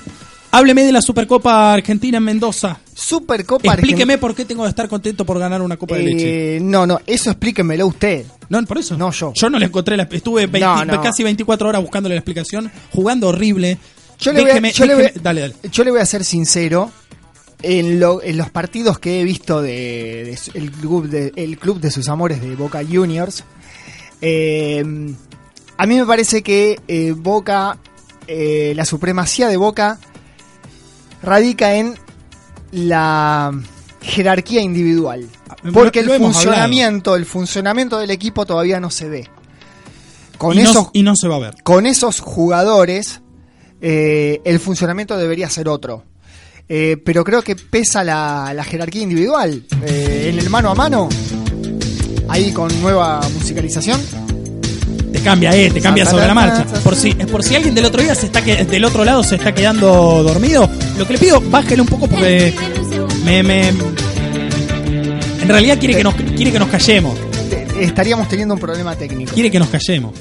hábleme 0.52 0.84
de 0.84 0.92
la 0.92 1.02
Supercopa 1.02 1.72
Argentina 1.74 2.18
en 2.18 2.24
Mendoza. 2.26 2.78
Supercopa 3.00 3.74
Explíqueme 3.74 4.18
por 4.18 4.34
qué 4.34 4.44
tengo 4.44 4.64
que 4.64 4.70
estar 4.70 4.88
contento 4.90 5.24
por 5.24 5.38
ganar 5.38 5.62
una 5.62 5.78
copa 5.78 5.96
de 5.98 6.04
leche. 6.04 6.56
Eh, 6.58 6.60
no, 6.60 6.88
no, 6.88 7.00
eso 7.06 7.30
explíquemelo 7.30 7.86
usted. 7.86 8.26
No, 8.50 8.64
por 8.66 8.80
eso. 8.80 8.98
No, 8.98 9.12
yo. 9.12 9.32
Yo 9.36 9.50
no 9.52 9.60
le 9.60 9.68
encontré 9.68 9.96
la 9.96 10.04
estuve 10.12 10.48
20 10.48 10.60
No, 10.60 10.84
no. 10.84 11.02
casi 11.02 11.22
24 11.22 11.70
horas 11.70 11.82
buscándole 11.82 12.16
la 12.16 12.20
explicación, 12.20 12.72
jugando 12.92 13.28
horrible. 13.28 13.78
Yo 14.20 14.34
le, 14.34 14.42
voy 14.42 14.50
a, 14.50 14.54
Déjeme- 14.56 14.86
le 14.88 14.96
voy 14.96 15.04
a- 15.06 15.12
dale, 15.22 15.42
dale. 15.42 15.56
yo 15.72 15.84
le 15.84 15.92
voy 15.92 16.00
a 16.00 16.06
ser 16.08 16.24
sincero. 16.26 16.92
En, 17.62 18.00
lo- 18.00 18.22
en 18.24 18.36
los 18.38 18.50
partidos 18.52 18.98
que 19.00 19.20
he 19.22 19.24
visto 19.24 19.62
de, 19.64 20.38
el, 20.56 20.72
club 20.72 21.08
de, 21.08 21.34
el 21.36 21.58
club 21.58 21.80
de 21.80 21.90
sus 21.92 22.08
amores 22.10 22.40
de 22.42 22.56
Boca 22.56 22.82
Juniors, 22.88 23.44
eh, 24.22 24.84
a 25.78 25.86
mí 25.88 25.96
me 25.96 26.06
parece 26.06 26.42
que 26.44 26.80
eh, 26.88 27.14
Boca, 27.16 27.78
eh, 28.28 28.74
la 28.76 28.86
supremacía 28.86 29.48
de 29.48 29.58
Boca 29.58 30.00
radica 31.24 31.76
en 31.76 31.96
la 32.72 33.52
jerarquía 34.02 34.62
individual. 34.62 35.28
Porque 35.74 36.04
lo 36.04 36.14
el 36.14 36.22
funcionamiento, 36.22 37.16
el 37.16 37.26
funcionamiento 37.26 38.00
del 38.00 38.12
equipo 38.12 38.46
todavía 38.46 38.80
no 38.80 38.90
se 38.90 39.10
ve. 39.10 39.30
Con 40.38 40.58
y, 40.58 40.62
no, 40.62 40.70
esos 40.70 40.90
y 40.94 41.04
no 41.04 41.16
se 41.16 41.28
va 41.28 41.38
a 41.38 41.40
ver. 41.40 41.56
con 41.64 41.88
esos 41.88 42.20
jugadores 42.20 43.22
eh, 43.82 44.40
el 44.44 44.60
funcionamiento 44.60 45.18
debería 45.18 45.50
ser 45.50 45.68
otro. 45.68 46.04
Eh, 46.70 46.98
pero 47.04 47.24
creo 47.24 47.42
que 47.42 47.56
pesa 47.56 48.04
la, 48.04 48.54
la 48.54 48.64
jerarquía 48.64 49.02
individual. 49.02 49.64
Eh, 49.86 50.30
en 50.32 50.40
el 50.40 50.50
mano 50.50 50.70
a 50.70 50.76
mano, 50.76 51.10
ahí 52.28 52.52
con 52.52 52.82
nueva 52.82 53.22
musicalización. 53.34 54.02
Te 55.18 55.24
cambia, 55.24 55.56
eh, 55.56 55.72
te 55.72 55.82
cambia 55.82 56.06
sobre 56.06 56.28
la 56.28 56.34
marcha. 56.34 56.64
Por 56.84 56.96
si, 56.96 57.14
por 57.14 57.44
si 57.44 57.56
alguien 57.56 57.74
del 57.74 57.86
otro 57.86 58.02
día 58.02 58.14
se 58.16 58.28
está 58.28 58.44
que, 58.44 58.64
del 58.66 58.86
otro 58.86 59.04
lado 59.04 59.24
se 59.24 59.36
está 59.36 59.54
quedando 59.54 60.22
dormido, 60.24 60.70
lo 60.98 61.08
que 61.08 61.14
le 61.14 61.20
pido, 61.20 61.42
bájele 61.42 61.82
un 61.82 61.88
poco 61.88 62.08
porque 62.08 62.54
me, 63.26 63.42
me- 63.44 63.70
en 63.70 65.48
realidad 65.48 65.78
quiere 65.80 65.96
que 65.96 66.04
nos 66.04 66.14
quiere 66.16 66.52
que 66.52 66.60
nos 66.60 66.70
callemos, 66.70 67.18
Eh, 67.52 67.66
Estaríamos 67.82 68.28
teniendo 68.28 68.54
un 68.56 68.60
problema 68.60 68.96
técnico. 68.96 69.32
quiere 69.34 69.50
que 69.52 69.60
nos 69.60 69.70
callemos. 69.70 70.14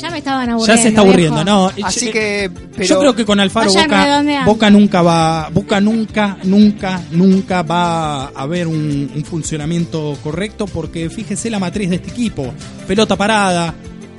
Ya 0.00 0.10
me 0.10 0.18
estaban 0.18 0.48
aburriendo. 0.48 0.76
Ya 0.76 0.82
se 0.82 0.88
está 0.88 1.00
aburriendo, 1.02 1.44
no. 1.44 1.70
Así 1.82 2.06
yo- 2.06 2.12
que, 2.12 2.50
pero 2.74 2.84
Yo 2.88 2.98
creo 3.00 3.14
que 3.16 3.24
con 3.26 3.38
Alfaro 3.40 3.70
Boca. 3.70 4.22
Boca 4.46 4.70
nunca 4.70 5.02
va, 5.02 5.50
Boca 5.52 5.80
nunca, 5.80 6.38
nunca, 6.44 7.00
nunca 7.10 7.62
va 7.62 8.24
a 8.26 8.28
haber 8.36 8.66
un, 8.66 9.10
un 9.14 9.24
funcionamiento 9.24 10.16
correcto 10.22 10.66
porque 10.66 11.10
fíjese 11.10 11.50
la 11.50 11.58
matriz 11.58 11.90
de 11.90 11.96
este 11.96 12.08
equipo, 12.10 12.52
pelota 12.86 13.14
parada, 13.16 13.74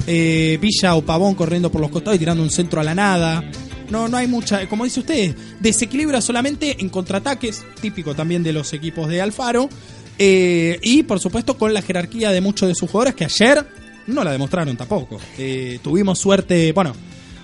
eh, 0.07 0.57
Villa 0.61 0.95
o 0.95 1.01
Pavón 1.01 1.35
corriendo 1.35 1.71
por 1.71 1.81
los 1.81 1.91
costados 1.91 2.15
y 2.15 2.19
tirando 2.19 2.43
un 2.43 2.49
centro 2.49 2.81
a 2.81 2.83
la 2.83 2.95
nada. 2.95 3.43
No, 3.89 4.07
no 4.07 4.17
hay 4.17 4.27
mucha, 4.27 4.67
como 4.69 4.85
dice 4.85 5.01
usted, 5.01 5.35
desequilibra 5.59 6.21
solamente 6.21 6.77
en 6.79 6.89
contraataques, 6.89 7.63
típico 7.81 8.15
también 8.15 8.41
de 8.41 8.53
los 8.53 8.71
equipos 8.73 9.09
de 9.09 9.21
Alfaro, 9.21 9.67
eh, 10.17 10.79
y 10.81 11.03
por 11.03 11.19
supuesto 11.19 11.57
con 11.57 11.73
la 11.73 11.81
jerarquía 11.81 12.31
de 12.31 12.39
muchos 12.39 12.69
de 12.69 12.75
sus 12.75 12.89
jugadores 12.89 13.15
que 13.15 13.25
ayer 13.25 13.65
no 14.07 14.23
la 14.23 14.31
demostraron 14.31 14.77
tampoco. 14.77 15.19
Eh, 15.37 15.79
tuvimos 15.83 16.19
suerte, 16.19 16.71
bueno, 16.71 16.93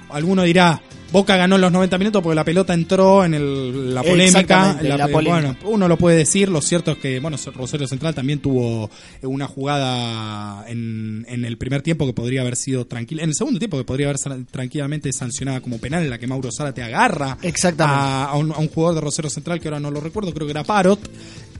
alguno 0.10 0.44
dirá, 0.44 0.82
Boca 1.12 1.38
ganó 1.38 1.58
los 1.58 1.72
90 1.72 1.98
minutos 1.98 2.22
porque 2.22 2.36
la 2.36 2.44
pelota 2.44 2.74
entró 2.74 3.24
en 3.24 3.34
el- 3.34 3.96
la 3.96 4.04
polémica. 4.04 4.40
Exactamente, 4.42 4.90
la 4.90 5.08
polémica. 5.08 5.56
Bueno, 5.58 5.58
uno 5.76 5.88
lo 5.88 5.98
puede 5.98 6.18
decir, 6.18 6.50
lo 6.50 6.62
cierto 6.62 6.92
es 6.92 6.98
que, 6.98 7.20
bueno, 7.22 7.38
Rosario 7.56 7.88
Central 7.88 8.14
también 8.14 8.40
tuvo 8.40 8.90
una 9.22 9.48
jugada 9.48 10.68
en, 10.70 11.26
en 11.30 11.46
el 11.46 11.58
primer 11.58 11.82
tiempo 11.82 12.06
que 12.06 12.14
podría 12.14 12.42
haber 12.42 12.58
sido 12.58 12.86
tranquila, 12.86 13.24
en 13.24 13.30
el 13.30 13.36
segundo 13.36 13.58
tiempo 13.58 13.78
que 13.78 13.86
podría 13.86 14.08
haber 14.10 14.20
tranquilamente 14.52 15.12
sancionada 15.14 15.62
como 15.62 15.78
penal 15.80 16.04
en 16.04 16.10
la 16.10 16.18
que 16.18 16.28
Mauro 16.28 16.52
Zárate 16.52 16.84
agarra 16.84 17.38
Exactamente. 17.42 18.00
a, 18.02 18.26
a 18.26 18.36
un, 18.38 18.52
a 18.52 18.58
un 18.58 18.68
jugador 18.68 18.96
de 18.96 19.02
Rosario 19.02 19.30
Central 19.30 19.60
que 19.62 19.70
ahora 19.70 19.80
no 19.80 19.92
lo 19.92 20.02
recuerdo, 20.02 20.34
creo 20.34 20.46
que 20.46 20.52
era 20.52 20.64
Parot. 20.66 21.00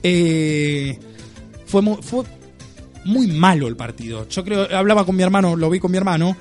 Eh, 0.02 0.98
fue 1.66 1.82
muy, 1.82 1.96
fue 2.02 2.24
muy 3.04 3.26
malo 3.28 3.66
el 3.68 3.76
partido. 3.76 4.28
Yo 4.28 4.44
creo, 4.44 4.68
hablaba 4.76 5.04
con 5.06 5.16
mi 5.16 5.22
hermano, 5.22 5.56
lo 5.56 5.70
vi 5.70 5.78
con 5.80 5.90
mi 5.90 5.96
hermano. 5.96 6.36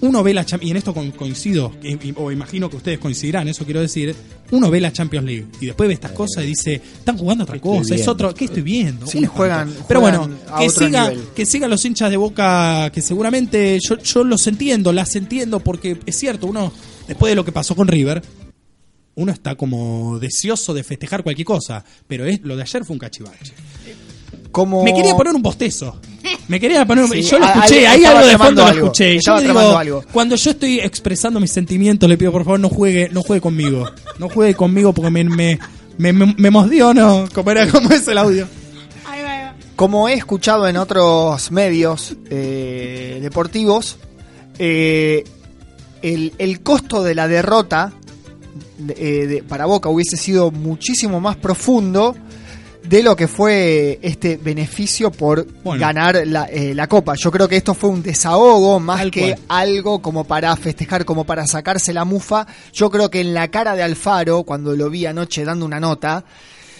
Uno 0.00 0.22
ve 0.22 0.34
la 0.34 0.44
Champions, 0.44 0.68
y 0.68 0.70
en 0.72 0.76
esto 0.76 0.92
con- 0.92 1.10
coincido, 1.12 1.72
y- 1.82 1.92
y- 2.08 2.14
o 2.16 2.30
imagino 2.30 2.68
que 2.68 2.76
ustedes 2.76 2.98
coincidirán, 2.98 3.48
eso 3.48 3.64
quiero 3.64 3.80
decir. 3.80 4.14
Uno 4.50 4.70
ve 4.70 4.80
la 4.80 4.92
Champions 4.92 5.24
League 5.26 5.46
y 5.60 5.66
después 5.66 5.88
ve 5.88 5.94
estas 5.94 6.12
cosas 6.12 6.44
y 6.44 6.48
dice, 6.48 6.74
están 6.74 7.16
jugando 7.16 7.44
otra 7.44 7.58
cosa, 7.60 7.94
es 7.94 8.06
otro, 8.06 8.34
¿qué 8.34 8.44
estoy 8.44 8.62
viendo? 8.62 9.06
Sí, 9.06 9.24
juegan- 9.24 9.68
espanto. 9.68 9.84
Pero 9.88 10.00
juegan 10.00 10.20
bueno, 10.20 10.38
a 10.50 10.58
que 10.60 10.68
otro 10.68 10.86
siga, 10.86 11.08
nivel. 11.10 11.24
que 11.34 11.46
sigan 11.46 11.70
los 11.70 11.84
hinchas 11.84 12.10
de 12.10 12.16
Boca, 12.18 12.90
que 12.92 13.00
seguramente 13.00 13.78
yo, 13.82 13.96
yo 13.98 14.24
los 14.24 14.46
entiendo, 14.46 14.92
las 14.92 15.16
entiendo, 15.16 15.60
porque 15.60 15.98
es 16.04 16.18
cierto, 16.18 16.46
uno, 16.48 16.70
después 17.08 17.30
de 17.30 17.36
lo 17.36 17.44
que 17.44 17.52
pasó 17.52 17.74
con 17.74 17.88
River, 17.88 18.22
uno 19.16 19.32
está 19.32 19.54
como 19.56 20.18
deseoso 20.18 20.74
de 20.74 20.84
festejar 20.84 21.22
cualquier 21.22 21.46
cosa, 21.46 21.82
pero 22.06 22.26
es, 22.26 22.40
lo 22.42 22.56
de 22.56 22.62
ayer 22.62 22.84
fue 22.84 22.94
un 22.94 22.98
cachivache. 23.00 23.54
Como... 24.54 24.84
Me 24.84 24.94
quería 24.94 25.16
poner 25.16 25.34
un 25.34 25.42
bostezo. 25.42 25.96
Me 26.46 26.60
quería 26.60 26.86
poner 26.86 27.04
un... 27.04 27.10
Sí, 27.10 27.22
yo 27.22 27.40
lo 27.40 27.44
escuché, 27.46 27.86
ahí 27.88 28.04
algo 28.04 28.24
de 28.24 28.38
fondo 28.38 28.62
lo 28.64 28.70
escuché. 28.70 29.18
Yo 29.20 29.40
digo, 29.40 29.58
algo. 29.76 30.04
cuando 30.12 30.36
yo 30.36 30.52
estoy 30.52 30.78
expresando 30.78 31.40
mis 31.40 31.50
sentimientos, 31.50 32.08
le 32.08 32.16
pido 32.16 32.30
por 32.30 32.44
favor 32.44 32.60
no 32.60 32.68
juegue, 32.68 33.08
no 33.10 33.22
juegue 33.22 33.40
conmigo. 33.40 33.90
No 34.20 34.28
juegue 34.28 34.54
conmigo 34.54 34.92
porque 34.92 35.10
me, 35.10 35.24
me, 35.24 35.58
me, 35.98 36.12
me, 36.12 36.34
me 36.38 36.48
emociono. 36.48 37.24
Como 37.34 37.50
era, 37.50 37.66
como 37.68 37.90
es 37.90 38.06
el 38.06 38.16
audio. 38.16 38.46
Como 39.74 40.08
he 40.08 40.14
escuchado 40.14 40.68
en 40.68 40.76
otros 40.76 41.50
medios 41.50 42.14
eh, 42.30 43.18
deportivos, 43.20 43.96
eh, 44.60 45.24
el, 46.00 46.32
el 46.38 46.60
costo 46.60 47.02
de 47.02 47.16
la 47.16 47.26
derrota 47.26 47.92
de- 48.78 48.94
eh, 48.96 49.26
de- 49.26 49.42
para 49.42 49.66
Boca 49.66 49.88
hubiese 49.88 50.16
sido 50.16 50.52
muchísimo 50.52 51.20
más 51.20 51.34
profundo 51.36 52.14
de 52.84 53.02
lo 53.02 53.16
que 53.16 53.26
fue 53.28 53.98
este 54.02 54.36
beneficio 54.36 55.10
por 55.10 55.46
Bueno. 55.62 55.80
ganar 55.80 56.22
la, 56.26 56.44
eh, 56.44 56.74
la 56.74 56.86
copa. 56.86 57.14
Yo 57.16 57.30
creo 57.30 57.48
que 57.48 57.56
esto 57.56 57.74
fue 57.74 57.90
un 57.90 58.02
desahogo 58.02 58.78
más 58.78 58.98
Tal 59.00 59.10
que 59.10 59.20
cual. 59.34 59.38
algo 59.48 60.02
como 60.02 60.24
para 60.24 60.54
festejar, 60.56 61.04
como 61.04 61.24
para 61.24 61.46
sacarse 61.46 61.92
la 61.92 62.04
mufa. 62.04 62.46
Yo 62.72 62.90
creo 62.90 63.10
que 63.10 63.20
en 63.20 63.32
la 63.34 63.48
cara 63.48 63.74
de 63.74 63.82
Alfaro, 63.82 64.42
cuando 64.44 64.76
lo 64.76 64.90
vi 64.90 65.06
anoche 65.06 65.44
dando 65.44 65.64
una 65.64 65.80
nota, 65.80 66.24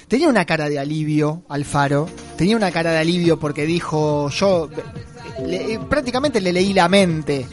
tenía 0.08 0.28
una 0.28 0.44
cara 0.44 0.68
de 0.68 0.78
alivio, 0.78 1.42
Alfaro. 1.48 2.08
Tenía 2.36 2.56
una 2.56 2.70
cara 2.70 2.92
de 2.92 2.98
alivio 2.98 3.38
porque 3.40 3.64
dijo, 3.64 4.28
yo 4.30 4.68
le- 5.46 5.78
prácticamente 5.88 6.40
le 6.40 6.52
leí 6.52 6.72
la 6.74 6.88
mente. 6.88 7.46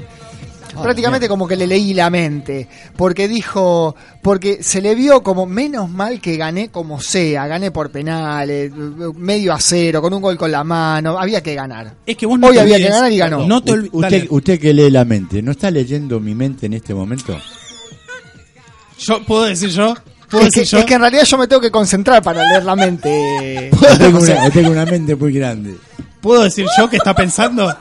Prácticamente 0.80 1.28
como 1.28 1.48
que 1.48 1.56
le 1.56 1.68
leí 1.68 1.94
la 1.94 2.10
mente. 2.10 2.68
Porque 2.96 3.28
dijo, 3.28 3.96
porque 4.22 4.62
se 4.63 4.82
le 4.82 4.96
vio 4.96 5.24
como 5.24 5.46
menos 5.46 5.90
mal 5.90 6.22
que 6.22 6.38
gané 6.38 6.70
como 6.70 7.01
sea, 7.01 7.48
gané 7.48 7.72
por 7.72 7.92
penales, 7.92 8.72
medio 9.16 9.54
a 9.54 9.60
cero, 9.60 10.01
con 10.01 10.13
un 10.13 10.22
gol 10.22 10.38
con 10.38 10.51
la 10.51 10.63
mano, 10.63 11.18
había 11.18 11.42
que 11.42 11.56
ganar. 11.56 11.94
Es 12.06 12.18
que 12.18 12.25
vos 12.25 12.40
no 12.40 12.48
Hoy 12.48 12.58
había 12.58 12.78
que 12.78 12.90
ganar 12.90 13.12
y 13.12 13.18
ganó. 13.18 13.46
No 13.48 13.63
te 13.63 13.74
usted, 13.92 14.28
usted 14.30 14.60
que 14.60 14.74
lee 14.74 14.90
la 14.90 15.06
mente, 15.06 15.42
¿no 15.42 15.51
está 15.51 15.72
leyendo 15.72 16.20
mi 16.20 16.36
mente 16.36 16.66
en 16.66 16.74
este 16.74 16.94
momento? 16.94 17.38
Yo, 19.00 19.24
¿Puedo 19.24 19.46
decir 19.46 19.70
yo? 19.70 19.96
¿Puedo 20.30 20.46
Es 20.46 20.54
que, 20.54 20.60
decir 20.62 20.78
yo? 20.78 20.80
es 20.80 20.86
que 20.86 20.94
en 20.94 21.01
realidad 21.01 21.24
yo 21.24 21.38
me 21.38 21.48
tengo 21.48 21.62
que 21.62 21.72
concentrar 21.72 22.22
para 22.22 22.48
leer 22.48 22.63
la 22.63 22.75
mente. 22.75 23.70
Yo 23.82 23.98
tengo, 23.98 24.20
una, 24.20 24.46
yo 24.46 24.51
tengo 24.51 24.72
una 24.72 24.86
mente 24.86 25.16
muy 25.16 25.34
grande. 25.34 25.75
¿Puedo 26.22 26.44
decir 26.44 26.68
yo 26.78 26.88
que 26.90 26.98
está 26.98 27.16
pensando? 27.16 27.75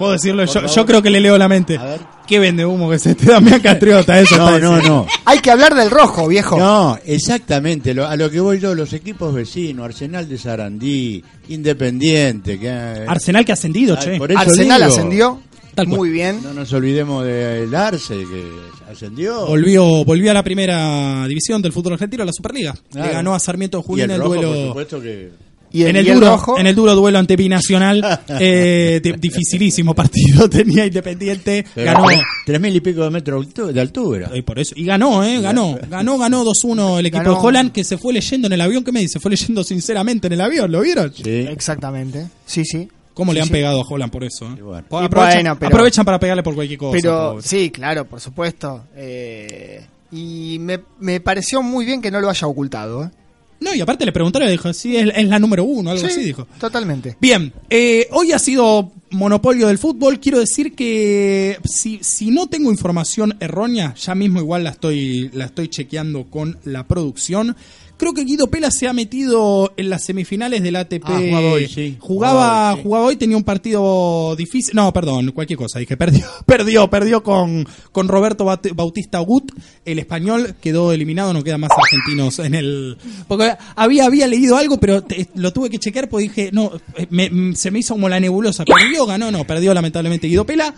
¿Puedo 0.00 0.12
decirlo? 0.12 0.44
Yo, 0.46 0.86
creo 0.86 1.02
que 1.02 1.10
le 1.10 1.20
leo 1.20 1.36
la 1.36 1.46
mente. 1.46 1.78
¿Qué 2.26 2.38
vende 2.38 2.64
humo 2.64 2.88
que 2.90 2.98
se 2.98 3.14
te 3.14 3.26
da 3.26 3.38
mi 3.38 3.50
catriota? 3.60 4.18
Eso 4.18 4.36
No, 4.38 4.58
no, 4.58 4.80
no. 4.80 5.06
Hay 5.26 5.40
que 5.40 5.50
hablar 5.50 5.74
del 5.74 5.90
rojo, 5.90 6.26
viejo. 6.26 6.58
No, 6.58 6.98
exactamente. 7.04 7.92
lo- 7.92 8.06
a 8.06 8.16
lo 8.16 8.30
que 8.30 8.40
voy 8.40 8.58
yo, 8.58 8.74
los 8.74 8.92
equipos 8.94 9.34
vecinos, 9.34 9.84
Arsenal 9.84 10.26
de 10.28 10.38
Sarandí, 10.38 11.22
Independiente. 11.48 12.58
Que, 12.58 12.70
Arsenal 12.70 13.44
que 13.44 13.52
ha 13.52 13.54
ascendido, 13.54 13.94
Ah, 13.98 14.00
che. 14.02 14.16
por 14.16 14.30
eso 14.32 14.40
Arsenal 14.40 14.80
digo. 14.80 14.92
ascendió. 14.92 15.40
Tal 15.74 15.86
cual. 15.86 15.98
Muy 15.98 16.08
bien. 16.10 16.40
No 16.42 16.52
nos 16.52 16.72
olvidemos 16.72 17.24
del 17.24 17.72
Arce, 17.74 18.14
que 18.16 18.50
ascendió. 18.90 19.46
Volvió, 19.46 20.04
volvió 20.04 20.30
a 20.30 20.34
la 20.34 20.42
primera 20.42 21.26
división 21.28 21.60
del 21.62 21.72
fútbol 21.72 21.92
argentino, 21.92 22.22
a 22.22 22.26
la 22.26 22.32
Superliga. 22.32 22.74
Claro. 22.90 23.06
Le 23.06 23.12
ganó 23.12 23.34
a 23.34 23.38
Sarmiento 23.38 23.78
de 23.78 23.84
Junín 23.84 24.04
el 24.06 24.10
el 24.12 24.18
rojo, 24.20 24.34
por 24.34 24.44
duelo. 24.46 24.66
supuesto 24.68 25.00
que... 25.00 25.30
Y 25.72 25.82
el, 25.82 25.90
en, 25.90 25.96
el 25.96 26.06
y 26.06 26.08
el 26.10 26.14
duro, 26.16 26.26
rojo. 26.32 26.58
en 26.58 26.66
el 26.66 26.74
duro 26.74 26.94
duelo 26.96 27.18
ante 27.18 27.36
Binacional, 27.36 28.20
eh, 28.40 29.00
di- 29.02 29.12
dificilísimo 29.12 29.94
partido 29.94 30.48
tenía 30.50 30.84
Independiente, 30.86 31.64
pero 31.74 31.92
ganó 31.92 32.06
Tres 32.44 32.60
mil 32.60 32.74
y 32.74 32.80
pico 32.80 33.04
de 33.04 33.10
metros 33.10 33.46
de 33.46 33.54
altu- 33.62 33.72
de 33.72 33.80
altura. 33.80 34.30
y 34.34 34.42
por 34.42 34.58
eso 34.58 34.74
y 34.76 34.84
ganó, 34.84 35.22
eh, 35.24 35.40
ganó, 35.40 35.78
ganó, 35.88 36.18
ganó 36.18 36.44
2-1 36.44 36.98
el 36.98 37.06
equipo 37.06 37.22
Ganó. 37.22 37.34
de 37.40 37.46
Holland 37.46 37.72
que 37.72 37.84
se 37.84 37.98
fue 37.98 38.12
leyendo 38.12 38.46
en 38.48 38.52
el 38.54 38.60
avión, 38.60 38.82
¿qué 38.84 38.92
me 38.92 39.00
dice? 39.00 39.20
Fue 39.20 39.30
leyendo 39.30 39.62
sinceramente 39.62 40.26
en 40.26 40.32
el 40.32 40.40
avión, 40.40 40.70
¿lo 40.72 40.80
vieron? 40.80 41.12
Sí. 41.14 41.22
Exactamente. 41.48 42.26
Sí, 42.46 42.64
sí. 42.64 42.88
¿Cómo 43.14 43.32
Sí, 43.32 43.34
le 43.36 43.40
han 43.42 43.46
sí. 43.48 43.52
pegado 43.52 43.80
a 43.82 43.84
Holland 43.86 44.10
por 44.12 44.24
eso? 44.24 44.46
eh? 44.46 44.54
Y 44.58 44.60
bueno. 44.62 44.84
Aprovechan, 44.90 45.42
bueno, 45.42 45.56
pero- 45.58 45.68
aprovechan 45.68 46.04
para 46.04 46.18
pegarle 46.18 46.42
por 46.42 46.54
cualquier 46.54 46.78
cosa. 46.78 46.92
Pero 47.00 47.38
sí, 47.42 47.70
claro, 47.70 48.06
por 48.06 48.20
supuesto. 48.20 48.84
Eh, 48.96 49.84
y 50.12 50.56
me, 50.60 50.80
me 50.98 51.20
pareció 51.20 51.62
muy 51.62 51.84
bien 51.84 52.00
que 52.00 52.10
no 52.10 52.20
lo 52.20 52.30
haya 52.30 52.46
ocultado. 52.46 53.04
¿eh? 53.04 53.10
No, 53.60 53.74
y 53.74 53.80
aparte 53.80 54.06
le 54.06 54.12
preguntaron 54.12 54.48
y 54.48 54.52
dijo, 54.52 54.72
sí, 54.72 54.96
es, 54.96 55.10
es 55.14 55.28
la 55.28 55.38
número 55.38 55.64
uno, 55.64 55.90
algo 55.90 56.06
Sí, 56.06 56.12
así 56.12 56.24
dijo. 56.24 56.46
Totalmente. 56.58 57.16
Bien, 57.20 57.52
eh, 57.68 58.08
hoy 58.12 58.32
ha 58.32 58.38
sido 58.38 58.90
monopolio 59.10 59.68
del 59.68 59.78
fútbol. 59.78 60.18
Quiero 60.18 60.38
decir 60.38 60.74
que 60.74 61.58
si, 61.64 61.98
si 62.02 62.30
no 62.30 62.46
tengo 62.46 62.70
información 62.70 63.36
errónea, 63.40 63.94
ya 63.94 64.14
mismo 64.14 64.40
igual 64.40 64.64
la 64.64 64.70
estoy, 64.70 65.30
la 65.32 65.46
estoy 65.46 65.68
chequeando 65.68 66.24
con 66.30 66.58
la 66.64 66.86
producción. 66.86 67.56
Creo 68.00 68.14
que 68.14 68.24
Guido 68.24 68.46
Pela 68.48 68.70
se 68.70 68.88
ha 68.88 68.92
metido 68.94 69.72
en 69.76 69.90
las 69.90 70.02
semifinales 70.04 70.62
del 70.62 70.74
ATP. 70.76 71.04
Ah, 71.04 71.18
jugaba 71.20 71.52
hoy, 71.52 71.68
sí. 71.68 71.96
Jugaba, 72.00 72.40
Jugaba 72.40 72.70
hoy, 72.72 72.76
sí. 72.76 72.82
jugaba 72.82 73.04
hoy, 73.06 73.16
tenía 73.16 73.36
un 73.36 73.44
partido 73.44 74.34
difícil. 74.36 74.74
No, 74.74 74.90
perdón, 74.92 75.32
cualquier 75.32 75.58
cosa. 75.58 75.78
Dije, 75.78 75.96
perdió, 75.98 76.24
perdió, 76.46 76.88
perdió 76.88 77.22
con, 77.22 77.68
con 77.92 78.08
Roberto 78.08 78.46
Baut- 78.46 78.74
Bautista 78.74 79.18
Gut. 79.18 79.52
El 79.84 79.98
español 79.98 80.54
quedó 80.62 80.92
eliminado, 80.92 81.32
no 81.34 81.44
quedan 81.44 81.60
más 81.60 81.70
argentinos 81.76 82.38
en 82.38 82.54
el. 82.54 82.96
Porque 83.28 83.52
había, 83.76 84.06
había 84.06 84.26
leído 84.26 84.56
algo, 84.56 84.78
pero 84.80 85.02
te- 85.04 85.28
lo 85.34 85.52
tuve 85.52 85.68
que 85.68 85.78
chequear 85.78 86.08
porque 86.08 86.22
dije, 86.28 86.50
no, 86.52 86.72
eh, 86.96 87.06
me- 87.10 87.28
mm, 87.30 87.54
se 87.54 87.70
me 87.70 87.80
hizo 87.80 87.92
como 87.94 88.08
la 88.08 88.18
nebulosa. 88.18 88.64
¿Perdió? 88.64 89.04
Ganó, 89.04 89.30
no, 89.30 89.44
perdió 89.46 89.74
lamentablemente 89.74 90.26
Guido 90.26 90.46
Pela. 90.46 90.74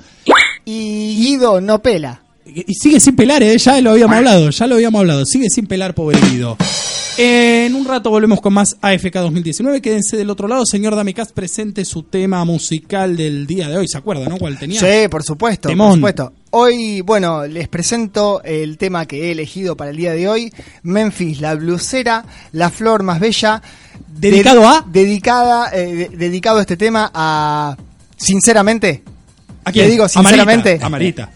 Y 0.64 1.16
Guido 1.16 1.60
no 1.60 1.80
pela. 1.80 2.22
Y 2.44 2.74
sigue 2.74 2.98
sin 2.98 3.14
pelar, 3.14 3.40
¿eh? 3.44 3.56
ya 3.56 3.80
lo 3.80 3.92
habíamos 3.92 4.16
hablado, 4.16 4.50
ya 4.50 4.66
lo 4.66 4.74
habíamos 4.74 4.98
hablado. 4.98 5.24
Sigue 5.24 5.48
sin 5.48 5.66
pelar, 5.66 5.94
pobre 5.94 6.18
Guido. 6.28 6.56
En 7.18 7.74
un 7.74 7.84
rato 7.84 8.08
volvemos 8.10 8.40
con 8.40 8.54
más 8.54 8.76
AFK 8.80 9.12
2019. 9.14 9.82
Quédense 9.82 10.16
del 10.16 10.30
otro 10.30 10.48
lado. 10.48 10.64
Señor 10.64 10.96
Damicast, 10.96 11.32
presente 11.32 11.84
su 11.84 12.04
tema 12.04 12.44
musical 12.44 13.16
del 13.16 13.46
día 13.46 13.68
de 13.68 13.76
hoy. 13.76 13.86
¿Se 13.88 13.98
acuerda, 13.98 14.26
no? 14.28 14.38
¿Cuál 14.38 14.58
tenía? 14.58 14.80
Sí, 14.80 15.08
por 15.08 15.22
supuesto, 15.22 15.68
Temón. 15.68 15.88
por 15.88 15.96
supuesto. 16.10 16.32
Hoy, 16.50 17.00
bueno, 17.02 17.46
les 17.46 17.68
presento 17.68 18.42
el 18.42 18.78
tema 18.78 19.06
que 19.06 19.28
he 19.28 19.32
elegido 19.32 19.76
para 19.76 19.90
el 19.90 19.96
día 19.96 20.12
de 20.14 20.26
hoy. 20.28 20.52
Memphis, 20.84 21.40
la 21.40 21.54
blusera, 21.54 22.24
la 22.52 22.70
flor 22.70 23.02
más 23.02 23.20
bella. 23.20 23.60
¿Dedicado 24.08 24.66
a? 24.66 24.84
Dedicada, 24.90 25.70
eh, 25.72 26.08
de- 26.10 26.16
dedicado 26.16 26.60
este 26.60 26.76
tema 26.78 27.10
a... 27.12 27.76
Sinceramente. 28.16 29.02
¿A 29.64 29.72
quién? 29.72 29.84
Le 29.86 29.90
digo 29.92 30.04
A 30.04 30.08
sinceramente. 30.08 30.70
Marita, 30.78 30.86
a 30.86 30.88
Marita. 30.88 31.30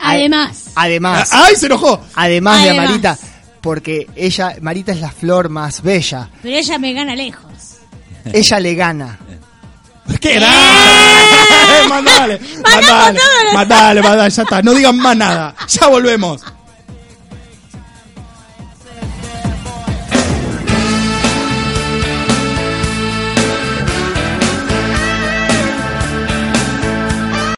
Además, 0.00 0.64
Además. 0.76 1.28
¡Ay, 1.32 1.56
se 1.56 1.66
enojó! 1.66 2.00
Además 2.14 2.62
de 2.62 2.68
a 2.70 2.72
Además. 2.72 2.88
Marita. 2.90 3.18
Porque 3.60 4.06
ella, 4.16 4.56
Marita 4.60 4.92
es 4.92 5.00
la 5.00 5.10
flor 5.10 5.48
más 5.48 5.82
bella. 5.82 6.28
pero 6.42 6.56
ella 6.56 6.78
me 6.78 6.92
gana 6.92 7.14
lejos. 7.16 7.78
Ella 8.32 8.60
le 8.60 8.74
gana. 8.74 9.18
¡Qué 10.20 10.34
grande! 10.34 11.88
mandale, 11.88 12.40
mandale, 12.62 13.18
mandale, 13.54 14.02
mandale, 14.02 14.30
ya 14.30 14.42
está. 14.42 14.62
No 14.62 14.74
digan 14.74 14.96
más 14.96 15.16
nada. 15.16 15.54
Ya 15.68 15.86
volvemos. 15.88 16.42